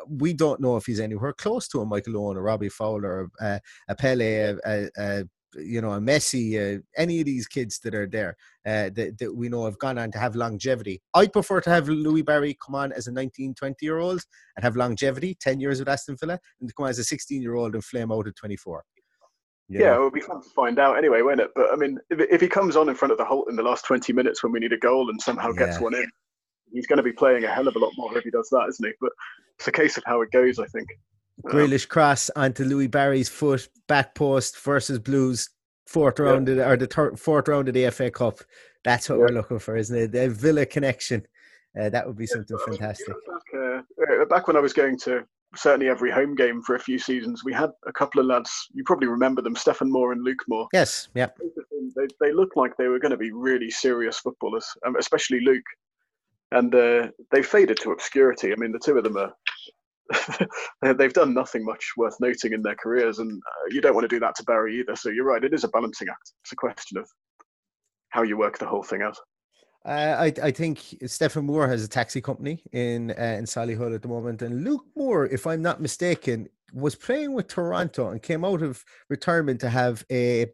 [0.07, 3.59] we don't know if he's anywhere close to a Michael Owen or Robbie Fowler, uh,
[3.87, 5.23] a Pele, a, a, a,
[5.55, 8.35] you know, a Messi, uh, any of these kids that are there
[8.65, 11.01] uh, that, that we know have gone on to have longevity.
[11.13, 14.21] I'd prefer to have Louis Barry come on as a 19, 20 year old
[14.55, 17.41] and have longevity, 10 years with Aston Villa, and to come on as a 16
[17.41, 18.83] year old and flame out at 24.
[19.69, 21.49] Yeah, it would be fun to find out anyway, won't it?
[21.55, 23.63] But I mean, if, if he comes on in front of the Holte in the
[23.63, 25.65] last 20 minutes when we need a goal and somehow yeah.
[25.65, 26.09] gets one in,
[26.71, 28.67] he's going to be playing a hell of a lot more if he does that,
[28.69, 28.93] isn't he?
[28.99, 29.11] But
[29.57, 30.87] it's a case of how it goes, I think.
[31.45, 35.49] Grealish um, cross onto Louis Barry's foot, back post versus Blues,
[35.87, 36.55] fourth round yeah.
[36.55, 38.39] of, or the third, fourth round of the FA Cup.
[38.83, 39.21] That's what yeah.
[39.21, 40.11] we're looking for, isn't it?
[40.11, 41.25] The Villa connection.
[41.79, 43.07] Uh, that would be something yeah, fantastic.
[43.07, 43.81] Back,
[44.21, 47.43] uh, back when I was going to certainly every home game for a few seasons,
[47.43, 48.67] we had a couple of lads.
[48.73, 50.67] You probably remember them, Stefan Moore and Luke Moore.
[50.73, 51.27] Yes, yeah.
[51.95, 55.63] They, they looked like they were going to be really serious footballers, um, especially Luke
[56.51, 58.51] and uh, they faded to obscurity.
[58.51, 59.33] I mean, the two of them are.
[60.95, 64.13] they've done nothing much worth noting in their careers, and uh, you don't want to
[64.13, 64.95] do that to Barry either.
[64.95, 66.33] So you're right; it is a balancing act.
[66.43, 67.09] It's a question of
[68.09, 69.17] how you work the whole thing out.
[69.85, 74.01] Uh, I I think Stephen Moore has a taxi company in uh, in Solihull at
[74.01, 78.45] the moment, and Luke Moore, if I'm not mistaken, was playing with Toronto and came
[78.45, 80.47] out of retirement to have a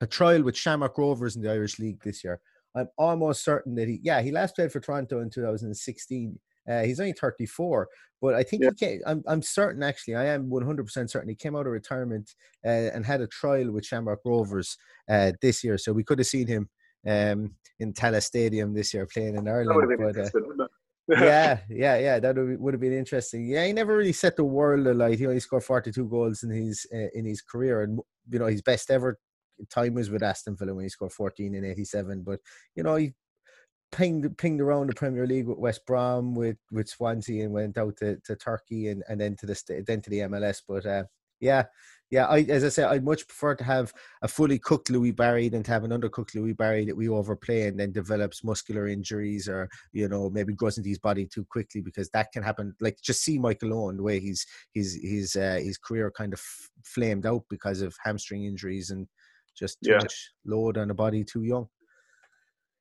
[0.00, 2.40] a trial with Shamrock Rovers in the Irish League this year.
[2.78, 6.38] I'm almost certain that he, yeah, he last played for Toronto in 2016.
[6.70, 7.88] Uh, he's only 34,
[8.20, 8.70] but I think yeah.
[8.70, 12.34] he came, I'm, I'm certain actually, I am 100% certain he came out of retirement
[12.64, 14.76] uh, and had a trial with Shamrock Rovers
[15.10, 15.78] uh, this year.
[15.78, 16.68] So we could have seen him
[17.06, 19.98] um, in Tallaght Stadium this year playing in Ireland.
[19.98, 20.66] But, uh,
[21.08, 23.48] yeah, yeah, yeah, that would have been interesting.
[23.48, 25.18] Yeah, he never really set the world alight.
[25.18, 27.98] He only scored 42 goals in his uh, in his career, and
[28.30, 29.18] you know his best ever
[29.70, 32.22] time was with Aston Villa when he scored 14 in 87.
[32.22, 32.40] But,
[32.74, 33.14] you know, he
[33.90, 37.96] pinged pinged around the Premier League with West Brom, with, with Swansea, and went out
[37.98, 40.62] to, to Turkey and, and then to the then to the MLS.
[40.66, 41.04] But uh,
[41.40, 41.64] yeah,
[42.10, 43.92] yeah, I, as I said, I'd much prefer to have
[44.22, 47.66] a fully cooked Louis Barry than to have an undercooked Louis Barry that we overplay
[47.66, 51.82] and then develops muscular injuries or you know maybe grows into his body too quickly
[51.82, 52.74] because that can happen.
[52.80, 56.40] Like just see Michael Owen the way he's his his uh, his career kind of
[56.82, 59.06] flamed out because of hamstring injuries and
[59.58, 59.98] just too yeah.
[59.98, 61.68] much load on a body, too young.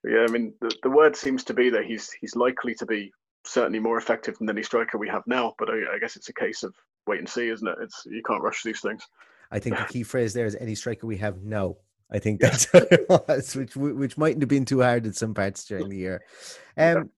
[0.03, 3.11] Yeah, I mean, the, the word seems to be that he's he's likely to be
[3.45, 5.53] certainly more effective than any striker we have now.
[5.57, 6.73] But I, I guess it's a case of
[7.07, 7.77] wait and see, isn't it?
[7.81, 9.03] It's you can't rush these things.
[9.51, 11.75] I think the key phrase there is any striker we have now.
[12.11, 15.33] I think that's what it was, which which mightn't have been too hard in some
[15.33, 16.21] parts during the year.
[16.77, 17.09] Um,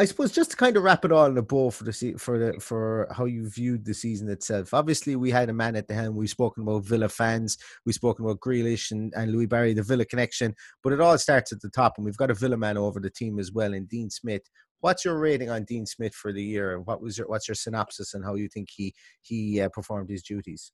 [0.00, 2.38] I suppose just to kind of wrap it all in a bow for the for
[2.38, 4.72] the for how you viewed the season itself.
[4.72, 6.14] Obviously, we had a man at the helm.
[6.14, 7.58] We've spoken about Villa fans.
[7.84, 10.54] We've spoken about Grealish and, and Louis Barry, the Villa connection.
[10.84, 13.10] But it all starts at the top, and we've got a Villa man over the
[13.10, 14.42] team as well, and Dean Smith.
[14.80, 17.56] What's your rating on Dean Smith for the year, and what was your what's your
[17.56, 20.70] synopsis and how you think he he uh, performed his duties?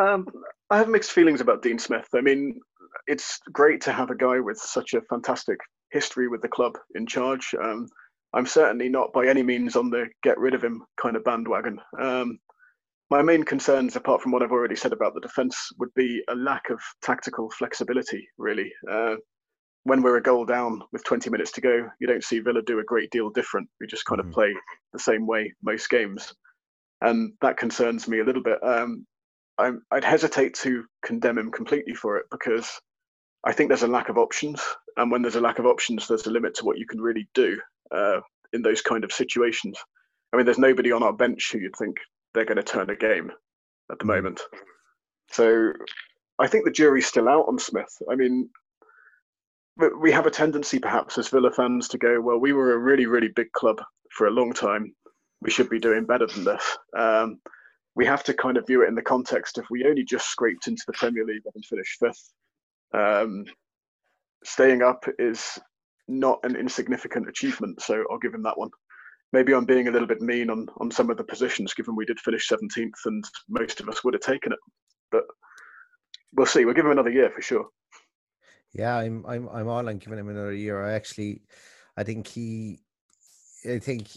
[0.00, 0.26] Um,
[0.68, 2.08] I have mixed feelings about Dean Smith.
[2.12, 2.58] I mean,
[3.06, 5.60] it's great to have a guy with such a fantastic
[5.92, 7.54] history with the club in charge.
[7.62, 7.86] Um,
[8.34, 11.80] I'm certainly not by any means on the get rid of him kind of bandwagon.
[11.98, 12.38] Um,
[13.10, 16.34] my main concerns, apart from what I've already said about the defence, would be a
[16.34, 18.70] lack of tactical flexibility, really.
[18.90, 19.16] Uh,
[19.84, 22.80] when we're a goal down with 20 minutes to go, you don't see Villa do
[22.80, 23.66] a great deal different.
[23.80, 24.28] We just kind mm-hmm.
[24.28, 24.54] of play
[24.92, 26.34] the same way most games.
[27.00, 28.62] And that concerns me a little bit.
[28.62, 29.06] Um,
[29.56, 32.70] I'm, I'd hesitate to condemn him completely for it because
[33.44, 34.60] I think there's a lack of options,
[34.96, 37.28] and when there's a lack of options, there's a limit to what you can really
[37.34, 37.58] do
[37.94, 38.20] uh,
[38.52, 39.78] in those kind of situations.
[40.32, 41.96] I mean, there's nobody on our bench who you'd think
[42.34, 43.30] they're going to turn a game
[43.90, 44.16] at the mm.
[44.16, 44.40] moment.
[45.30, 45.72] So
[46.38, 47.94] I think the jury's still out on Smith.
[48.10, 48.48] I mean,
[50.00, 53.06] we have a tendency perhaps as Villa fans to go, well, we were a really,
[53.06, 53.80] really big club
[54.10, 54.94] for a long time.
[55.40, 56.78] We should be doing better than this.
[56.96, 57.38] Um,
[57.94, 60.66] we have to kind of view it in the context if we only just scraped
[60.66, 62.32] into the Premier League and finished fifth.
[62.92, 63.44] Um,
[64.44, 65.58] staying up is
[66.08, 68.70] not an insignificant achievement, so I'll give him that one.
[69.32, 72.06] Maybe I'm being a little bit mean on on some of the positions, given we
[72.06, 74.58] did finish 17th and most of us would have taken it.
[75.10, 75.24] But
[76.34, 76.64] we'll see.
[76.64, 77.66] We'll give him another year for sure.
[78.72, 80.82] Yeah, I'm I'm I'm all on giving him another year.
[80.82, 81.42] I actually,
[81.96, 82.80] I think he,
[83.68, 84.08] I think,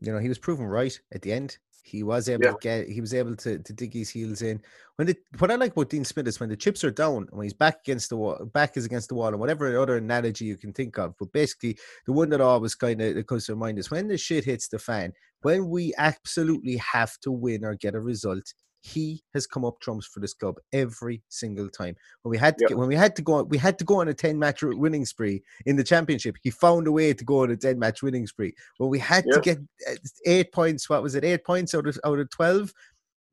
[0.00, 1.58] you know, he was proven right at the end.
[1.82, 2.50] He was able yeah.
[2.50, 2.88] to get.
[2.88, 4.60] He was able to, to dig his heels in.
[4.96, 7.44] When the what I like about Dean Smith is when the chips are down, when
[7.44, 10.58] he's back against the wall, back is against the wall, and whatever other analogy you
[10.58, 11.14] can think of.
[11.18, 14.44] But basically, the one that always kind of comes to mind is when the shit
[14.44, 15.12] hits the fan.
[15.40, 18.52] When we absolutely have to win or get a result,
[18.88, 21.94] he has come up trumps for this club every single time.
[22.22, 22.68] When we had to yep.
[22.70, 25.04] get, when we had to go we had to go on a 10 match winning
[25.04, 26.36] spree in the championship.
[26.42, 28.54] He found a way to go on a 10 match winning spree.
[28.78, 29.34] When we had yep.
[29.34, 29.58] to get
[29.90, 31.24] uh, 8 points, what was it?
[31.24, 32.72] 8 points out of out of 12.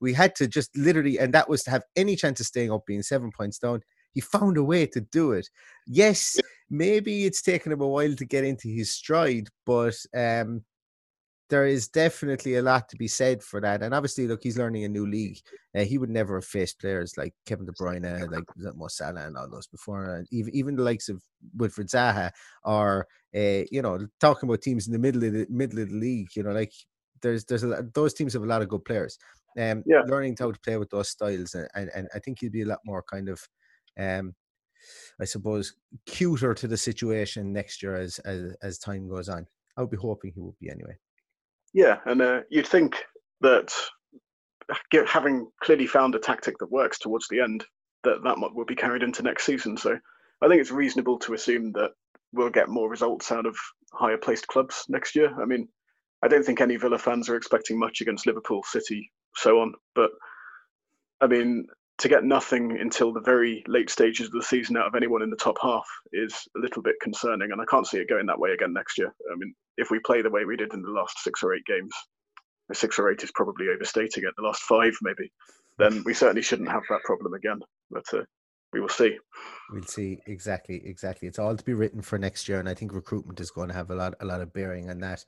[0.01, 2.85] We had to just literally and that was to have any chance of staying up
[2.85, 3.81] being 7 points down.
[4.11, 5.49] He found a way to do it.
[5.87, 6.45] Yes, yep.
[6.69, 10.63] maybe it's taken him a while to get into his stride, but um
[11.49, 13.83] there is definitely a lot to be said for that.
[13.83, 15.39] And obviously, look, he's learning a new league.
[15.75, 18.43] Uh, he would never have faced players like Kevin De Bruyne, like
[18.75, 20.15] Mo Salah, and all those before.
[20.15, 21.21] And even even the likes of
[21.57, 22.31] Wilfried Zaha,
[22.63, 25.95] or uh, you know, talking about teams in the middle of the middle of the
[25.95, 26.29] league.
[26.35, 26.73] You know, like
[27.21, 29.17] there's there's a those teams have a lot of good players.
[29.57, 30.01] Um, yeah.
[30.05, 32.67] learning how to play with those styles, and, and, and I think he'll be a
[32.67, 33.47] lot more kind of
[33.97, 34.35] um,
[35.19, 35.75] I suppose,
[36.05, 39.47] cuter to the situation next year as as, as time goes on.
[39.77, 40.97] I would be hoping he would be anyway.
[41.75, 43.03] Yeah, and uh, you'd think
[43.41, 43.73] that
[45.07, 47.65] having clearly found a tactic that works towards the end,
[48.05, 49.75] that that will be carried into next season.
[49.75, 49.99] So
[50.41, 51.91] I think it's reasonable to assume that
[52.31, 53.57] we'll get more results out of
[53.91, 55.35] higher placed clubs next year.
[55.41, 55.67] I mean,
[56.23, 59.73] I don't think any Villa fans are expecting much against Liverpool, City, so on.
[59.95, 60.11] But
[61.19, 61.67] I mean,
[61.97, 65.29] to get nothing until the very late stages of the season out of anyone in
[65.29, 68.39] the top half is a little bit concerning, and I can't see it going that
[68.39, 69.13] way again next year.
[69.29, 71.65] I mean, if we play the way we did in the last six or eight
[71.65, 71.93] games,
[72.73, 74.33] six or eight is probably overstating it.
[74.37, 75.31] The last five, maybe,
[75.77, 77.59] then we certainly shouldn't have that problem again.
[77.91, 78.23] But uh,
[78.73, 79.17] we will see.
[79.71, 81.27] We'll see exactly, exactly.
[81.27, 83.75] It's all to be written for next year, and I think recruitment is going to
[83.75, 85.23] have a lot, a lot of bearing on that.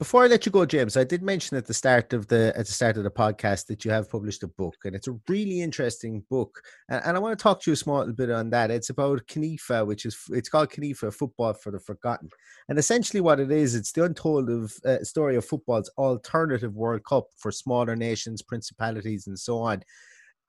[0.00, 2.64] Before I let you go, James, I did mention at the start of the at
[2.64, 5.60] the start of the podcast that you have published a book, and it's a really
[5.60, 6.62] interesting book.
[6.88, 8.70] And, and I want to talk to you a small bit on that.
[8.70, 12.30] It's about CONIFA, which is it's called CONIFA Football for the Forgotten,
[12.70, 17.04] and essentially what it is, it's the untold of uh, story of football's alternative World
[17.04, 19.82] Cup for smaller nations, principalities, and so on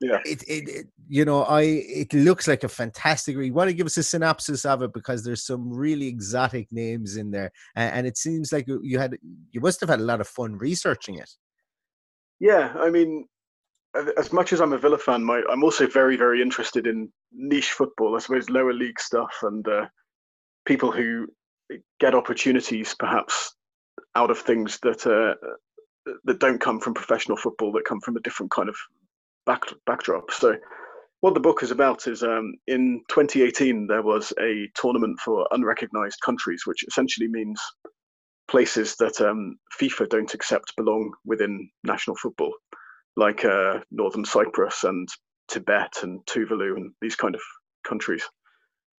[0.01, 0.19] yeah.
[0.25, 3.85] It, it, it, you know i it looks like a fantastic you want to give
[3.85, 4.93] us a synopsis of it?
[4.93, 9.17] Because there's some really exotic names in there and, and, it seems like you had
[9.51, 11.29] you must have had a lot of fun researching it.
[12.39, 13.25] Yeah i mean
[14.17, 17.71] as much as i'm a villa fan my, i'm also very very interested in niche
[17.71, 19.85] football i suppose lower league stuff and uh,
[20.65, 21.27] people who
[21.99, 23.55] get opportunities perhaps
[24.15, 25.35] out of things that uh,
[26.23, 28.75] that don't come from professional football that come from a different kind of
[29.45, 30.31] back, backdrop.
[30.31, 30.55] So,
[31.21, 36.19] what the book is about is um, in 2018 there was a tournament for unrecognized
[36.25, 37.61] countries, which essentially means
[38.47, 42.53] places that um, FIFA don't accept belong within national football,
[43.15, 45.07] like uh, Northern Cyprus and
[45.47, 47.41] Tibet and Tuvalu and these kind of
[47.87, 48.23] countries.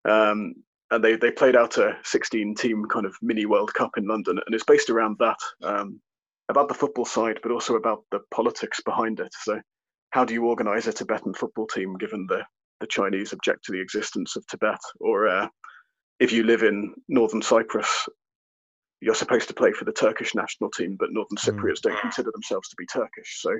[0.08, 0.54] Um,
[0.90, 4.38] and they, they played out a 16 team kind of mini World Cup in London,
[4.44, 6.00] and it's based around that, um,
[6.48, 9.32] about the football side, but also about the politics behind it.
[9.42, 9.60] So
[10.12, 12.44] how do you organize a Tibetan football team given the,
[12.80, 14.78] the Chinese object to the existence of Tibet?
[15.00, 15.48] Or uh,
[16.20, 18.06] if you live in northern Cyprus,
[19.00, 21.48] you're supposed to play for the Turkish national team, but northern mm.
[21.48, 23.40] Cypriots don't consider themselves to be Turkish.
[23.40, 23.56] So,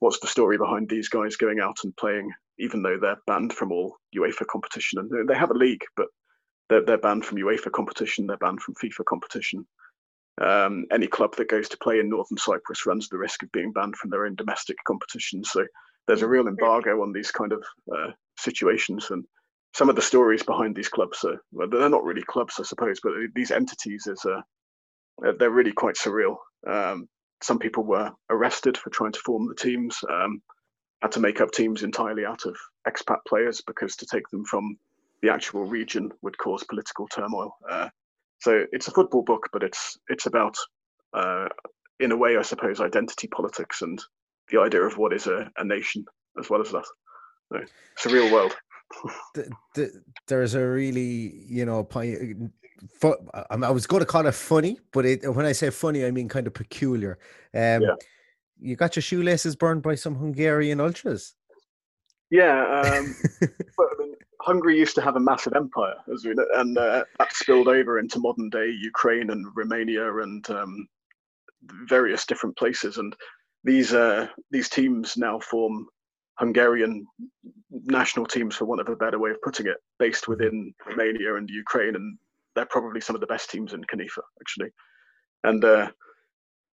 [0.00, 3.70] what's the story behind these guys going out and playing, even though they're banned from
[3.70, 4.98] all UEFA competition?
[4.98, 6.08] And they have a league, but
[6.68, 9.66] they're, they're banned from UEFA competition, they're banned from FIFA competition.
[10.40, 13.72] Um, any club that goes to play in northern Cyprus runs the risk of being
[13.72, 15.44] banned from their own domestic competition.
[15.44, 15.64] So,
[16.06, 17.62] there's a real embargo on these kind of
[17.94, 19.24] uh, situations and
[19.74, 23.00] some of the stories behind these clubs are well, they're not really clubs i suppose
[23.02, 24.40] but these entities is uh,
[25.38, 26.36] they're really quite surreal
[26.66, 27.08] um,
[27.42, 30.40] some people were arrested for trying to form the teams um,
[31.02, 32.56] had to make up teams entirely out of
[32.88, 34.76] expat players because to take them from
[35.20, 37.56] the actual region would cause political turmoil.
[37.68, 37.88] Uh,
[38.40, 40.56] so it's a football book, but it's it's about,
[41.12, 41.48] uh,
[42.00, 44.02] in a way, I suppose, identity politics and
[44.52, 46.04] the idea of what is a, a nation
[46.38, 46.84] as well as that.
[47.52, 47.60] So,
[47.94, 48.54] it's a real world.
[49.34, 55.04] the, the, there's a really, you know, I was going to call it funny, but
[55.04, 57.18] it, when I say funny, I mean kind of peculiar.
[57.54, 57.94] Um, yeah.
[58.60, 61.34] You got your shoelaces burned by some Hungarian ultras.
[62.30, 66.46] Yeah, um, but, I mean, Hungary used to have a massive empire, as we know,
[66.54, 70.88] and uh, that spilled over into modern day Ukraine and Romania and um,
[71.88, 72.98] various different places.
[72.98, 73.14] And
[73.64, 75.86] these uh, these teams now form
[76.38, 77.06] Hungarian
[77.70, 80.32] national teams, for want of a better way of putting it, based mm-hmm.
[80.32, 82.18] within Romania and Ukraine, and
[82.54, 84.70] they're probably some of the best teams in CONIFA, actually.
[85.44, 85.90] And uh,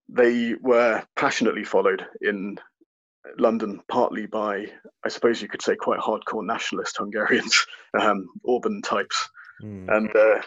[0.08, 2.58] they were passionately followed in
[3.38, 4.68] London, partly by,
[5.06, 7.66] I suppose you could say, quite hardcore nationalist Hungarians,
[8.00, 9.30] um, Orban types.
[9.64, 9.96] Mm.
[9.96, 10.42] And uh,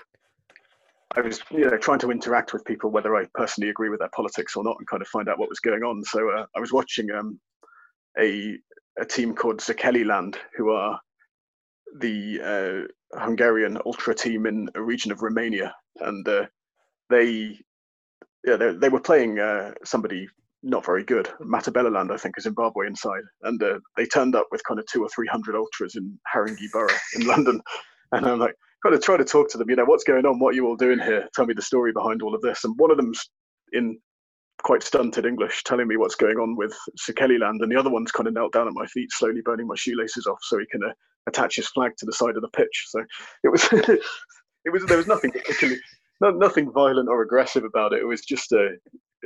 [1.14, 4.10] I was, you know, trying to interact with people, whether I personally agree with their
[4.14, 6.02] politics or not, and kind of find out what was going on.
[6.04, 7.38] So uh, I was watching um,
[8.18, 8.56] a
[8.98, 9.62] a team called
[10.06, 11.00] Land, who are
[11.98, 16.46] the uh, Hungarian ultra team in a region of Romania, and uh,
[17.10, 17.58] they,
[18.44, 20.26] yeah, they, they were playing uh, somebody
[20.62, 24.62] not very good, Matabeleland, I think, a Zimbabwean side, and uh, they turned up with
[24.64, 27.60] kind of two or three hundred ultras in Haringey Borough in London,
[28.12, 30.38] and I'm like, kind of try to talk to them, you know, what's going on,
[30.38, 31.28] what are you all doing here?
[31.34, 33.30] Tell me the story behind all of this, and one of them's
[33.72, 33.98] in
[34.62, 36.76] quite stunted English, telling me what's going on with
[37.18, 39.74] Land, and the other one's kind of knelt down at my feet, slowly burning my
[39.76, 40.92] shoelaces off so he can uh,
[41.26, 42.86] attach his flag to the side of the pitch.
[42.88, 43.04] So
[43.44, 45.80] it was, it was there was nothing particularly,
[46.20, 48.00] no, nothing violent or aggressive about it.
[48.00, 48.70] It was just a,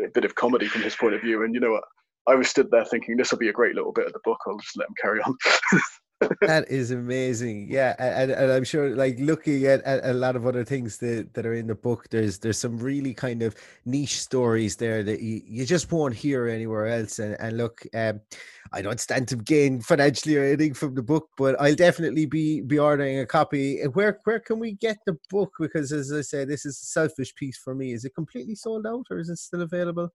[0.03, 1.45] a, bit of comedy from his point of view.
[1.45, 1.85] And you know what?
[2.29, 4.39] I was stood there thinking this will be a great little bit of the book.
[4.47, 5.37] I'll just let him carry on.
[6.41, 10.47] that is amazing yeah and, and i'm sure like looking at, at, a lot of
[10.47, 13.55] other things that, that are in the book there's there's some really kind of
[13.85, 18.21] niche stories there that you, you just won't hear anywhere else and, and look um,
[18.73, 22.61] i don't stand to gain financially or anything from the book but i'll definitely be
[22.67, 23.83] be ordering a copy.
[23.93, 25.53] Where where can we get the book?
[25.59, 27.93] Because as i say this is a selfish piece for me.
[27.93, 30.12] Is it completely sold out or is it still available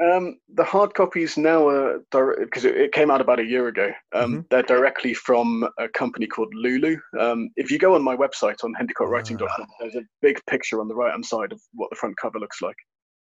[0.00, 3.92] um, the hard copies now are because it, it, came out about a year ago.
[4.14, 4.40] Um, mm-hmm.
[4.50, 6.96] They're directly from a company called Lulu.
[7.18, 9.66] Um, if you go on my website on hendicottwriting.com, uh.
[9.78, 12.62] there's a big picture on the right hand side of what the front cover looks
[12.62, 12.76] like,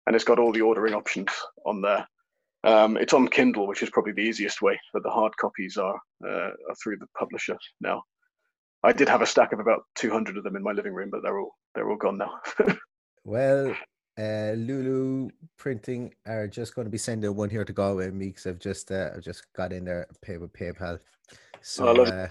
[0.07, 1.31] and it's got all the ordering options
[1.65, 2.07] on there.
[2.65, 5.99] Um, it's on Kindle, which is probably the easiest way, but the hard copies are,
[6.27, 8.03] uh, are through the publisher now.
[8.83, 11.23] I did have a stack of about 200 of them in my living room, but
[11.23, 12.41] they're all they're all gone now.
[13.25, 13.75] well,
[14.19, 18.47] uh, Lulu Printing are just going to be sending one here to Galway me because
[18.47, 20.99] I've just uh, I've just got in there pay with PayPal.
[21.61, 22.29] So oh, uh,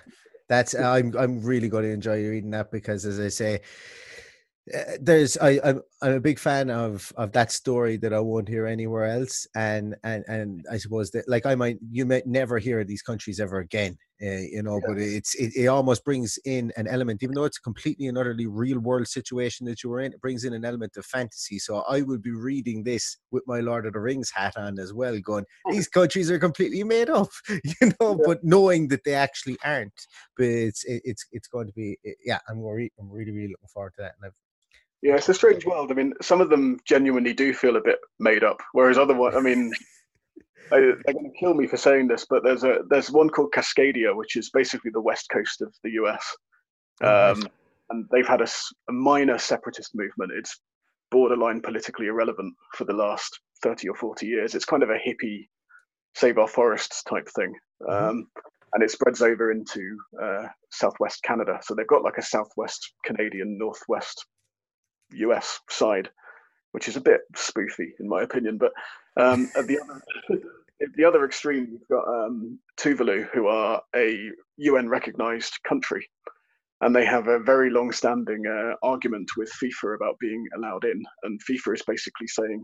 [0.49, 3.61] that's I'm I'm really going to enjoy reading that because as I say,
[4.73, 8.49] uh, there's I I'm, I'm a big fan of of that story that I won't
[8.49, 12.59] hear anywhere else, and and and I suppose that like I might you might never
[12.59, 14.87] hear these countries ever again, uh, you know, yeah.
[14.87, 18.47] but it's it, it almost brings in an element, even though it's completely and utterly
[18.47, 21.59] real world situation that you were in, it brings in an element of fantasy.
[21.59, 24.93] So I would be reading this with my Lord of the Rings hat on as
[24.93, 28.25] well, going these countries are completely made up, you know, yeah.
[28.25, 30.07] but knowing that they actually aren't.
[30.35, 33.67] But it's it, it's it's going to be yeah, I'm really I'm really really looking
[33.67, 34.33] forward to that, and I've
[35.03, 35.91] yeah, it's a strange world.
[35.91, 39.35] I mean, some of them genuinely do feel a bit made up, whereas other ones,
[39.35, 39.71] I mean,
[40.71, 43.53] I, they're going to kill me for saying this, but there's a there's one called
[43.53, 46.35] Cascadia, which is basically the west coast of the US,
[47.01, 47.47] oh, um,
[47.89, 48.47] and they've had a,
[48.89, 50.31] a, minor separatist movement.
[50.33, 50.59] It's
[51.09, 54.55] borderline politically irrelevant for the last thirty or forty years.
[54.55, 55.47] It's kind of a hippie
[56.15, 57.53] save our forests type thing.
[57.81, 58.09] Mm-hmm.
[58.09, 58.27] Um,
[58.73, 61.59] and it spreads over into uh, southwest Canada.
[61.63, 64.25] So they've got like a southwest Canadian, northwest
[65.13, 66.09] US side,
[66.77, 68.59] which is a bit spoofy in my opinion.
[68.59, 68.71] But
[69.19, 69.99] um, at the other
[70.95, 76.07] the other extreme, you've got um, Tuvalu, who are a UN recognized country,
[76.81, 81.01] and they have a very long-standing uh, argument with FIFA about being allowed in.
[81.23, 82.63] And FIFA is basically saying,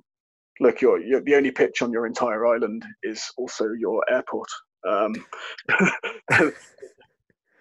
[0.59, 4.49] "Look, you're, you're the only pitch on your entire island is also your airport."
[4.87, 5.15] Um,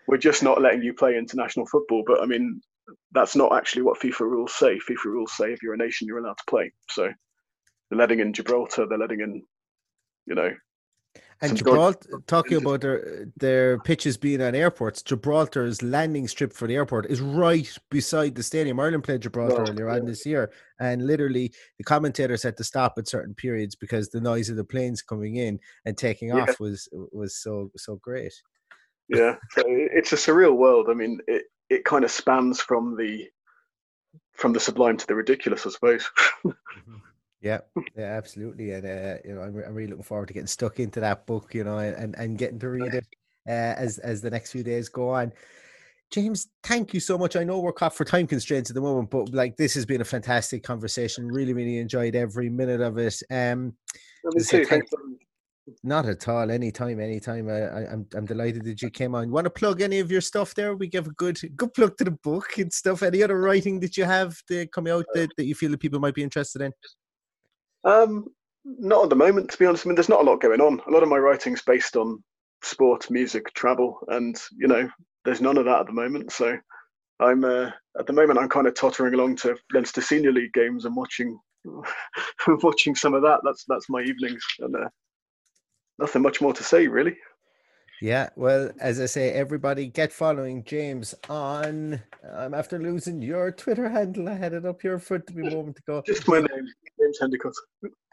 [0.07, 2.05] we're just not letting you play international football.
[2.07, 2.61] But I mean,
[3.13, 4.79] that's not actually what FIFA rules say.
[4.79, 6.73] FIFA rules say if you're a nation, you're allowed to play.
[6.91, 7.11] So
[7.91, 9.43] they're letting in Gibraltar, they're letting in,
[10.27, 10.51] you know.
[11.43, 16.77] And Gibraltar, talking about their their pitches being on airports, Gibraltar's landing strip for the
[16.77, 18.79] airport is right beside the stadium.
[18.79, 23.09] Ireland played Gibraltar earlier on this year, and literally the commentators had to stop at
[23.09, 26.43] certain periods because the noise of the planes coming in and taking yeah.
[26.43, 28.33] off was was so so great.
[29.09, 30.87] Yeah, so it's a surreal world.
[30.89, 33.29] I mean, it it kind of spans from the
[34.33, 36.09] from the sublime to the ridiculous, I suppose.
[36.45, 36.97] Mm-hmm.
[37.41, 37.59] Yeah,
[37.97, 41.01] yeah, absolutely, and uh, you know, I'm, I'm really looking forward to getting stuck into
[41.01, 43.07] that book, you know, and and getting to read it
[43.49, 45.33] uh, as as the next few days go on.
[46.13, 47.37] James, thank you so much.
[47.37, 50.03] I know we're caught for time constraints at the moment, but like this has been
[50.03, 51.27] a fantastic conversation.
[51.27, 53.21] Really, really enjoyed every minute of it.
[53.31, 53.75] Um,
[54.25, 54.65] me too.
[54.65, 54.85] Thank,
[55.83, 56.51] not at all.
[56.51, 57.49] Anytime, anytime.
[57.49, 59.31] I, I, I'm I'm delighted that you came on.
[59.31, 60.75] Want to plug any of your stuff there?
[60.75, 63.03] We give a good good plug to the book and stuff.
[63.03, 66.01] Any other writing that you have that coming out that, that you feel that people
[66.01, 66.73] might be interested in?
[67.85, 68.27] Um,
[68.65, 69.87] not at the moment, to be honest.
[69.87, 70.81] I mean, there's not a lot going on.
[70.87, 72.23] A lot of my writing's based on
[72.63, 74.89] sport, music, travel, and you know,
[75.25, 76.33] there's none of that at the moment.
[76.33, 76.57] So,
[77.21, 80.87] I'm uh, at the moment I'm kind of tottering along to Leinster Senior League games
[80.87, 81.39] and watching
[82.63, 83.41] watching some of that.
[83.45, 84.89] That's that's my evenings, and uh,
[85.99, 87.17] nothing much more to say really.
[88.03, 92.03] Yeah, well, as I say, everybody get following James on.
[92.37, 94.29] I'm after losing your Twitter handle.
[94.29, 96.03] I had it up here for a moment ago.
[96.05, 96.67] Just my name,
[96.99, 97.53] James Hendicott.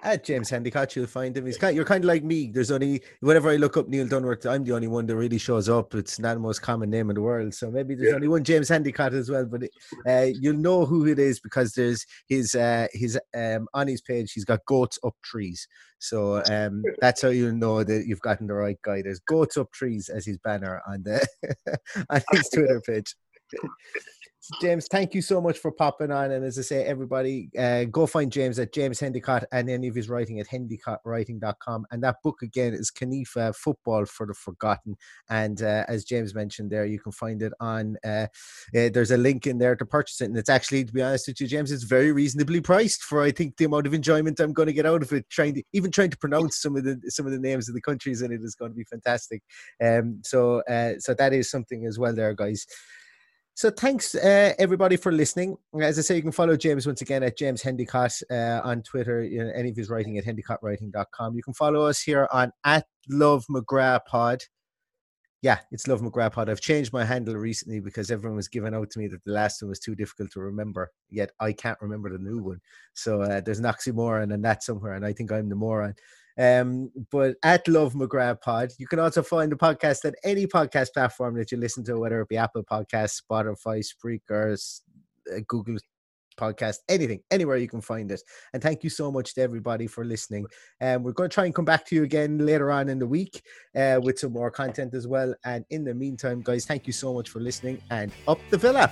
[0.04, 1.46] At James Hendicott, you'll find him.
[1.46, 1.76] He's kind.
[1.76, 2.52] You're kind of like me.
[2.54, 5.68] There's only whenever I look up Neil Dunworth, I'm the only one that really shows
[5.68, 5.96] up.
[5.96, 8.16] It's not the most common name in the world, so maybe there's yeah.
[8.16, 9.46] only one James Hendicott as well.
[9.46, 9.64] But
[10.08, 14.34] uh, you'll know who it is because there's his uh, his um, on his page.
[14.34, 15.68] He's got goats up trees,
[16.00, 19.02] so um, that's how you know that you've gotten the right guy.
[19.02, 21.26] There's goats up trees as his banner on the
[22.10, 23.16] on his Twitter page.
[24.62, 26.32] James, thank you so much for popping on.
[26.32, 29.96] And as I say, everybody, uh, go find James at James Hendicott and any of
[29.96, 31.86] his writing at hendicottwriting.com.
[31.92, 34.96] And that book again is CONIFA Football for the Forgotten.
[35.30, 38.28] And uh, as James mentioned there, you can find it on, uh,
[38.76, 40.26] uh, there's a link in there to purchase it.
[40.26, 43.32] And it's actually, to be honest with you, James, it's very reasonably priced for, I
[43.32, 45.30] think, the amount of enjoyment I'm going to get out of it.
[45.30, 47.82] Trying to, even trying to pronounce some of the, some of the names of the
[47.82, 49.44] countries in it is going to be fantastic.
[49.84, 52.66] Um, so, uh, so that is something as well there, guys.
[53.60, 55.58] So thanks uh, everybody for listening.
[55.82, 59.22] As I say, you can follow James once again at James Hendicott uh, on Twitter.
[59.22, 61.36] You know, any of his writing at hendicottwriting.com.
[61.36, 64.44] You can follow us here on at Love McGrath Pod.
[65.42, 66.50] Yeah, it's Love McGrath Pod.
[66.50, 69.62] I've changed my handle recently because everyone was giving out to me that the last
[69.62, 70.90] one was too difficult to remember.
[71.10, 72.62] Yet I can't remember the new one.
[72.94, 75.96] So uh, there's an oxymoron and that somewhere, and I think I'm the moron.
[76.38, 80.94] Um, but at Love McGrath Pod, you can also find the podcast at any podcast
[80.94, 84.56] platform that you listen to, whether it be Apple Podcasts, Spotify, Spreaker,
[85.34, 85.78] uh, Google
[86.40, 88.22] podcast, anything, anywhere you can find it.
[88.54, 90.46] And thank you so much to everybody for listening.
[90.80, 92.98] And um, we're going to try and come back to you again later on in
[92.98, 93.42] the week
[93.76, 95.36] uh, with some more content as well.
[95.44, 98.92] And in the meantime, guys, thank you so much for listening and up the villa.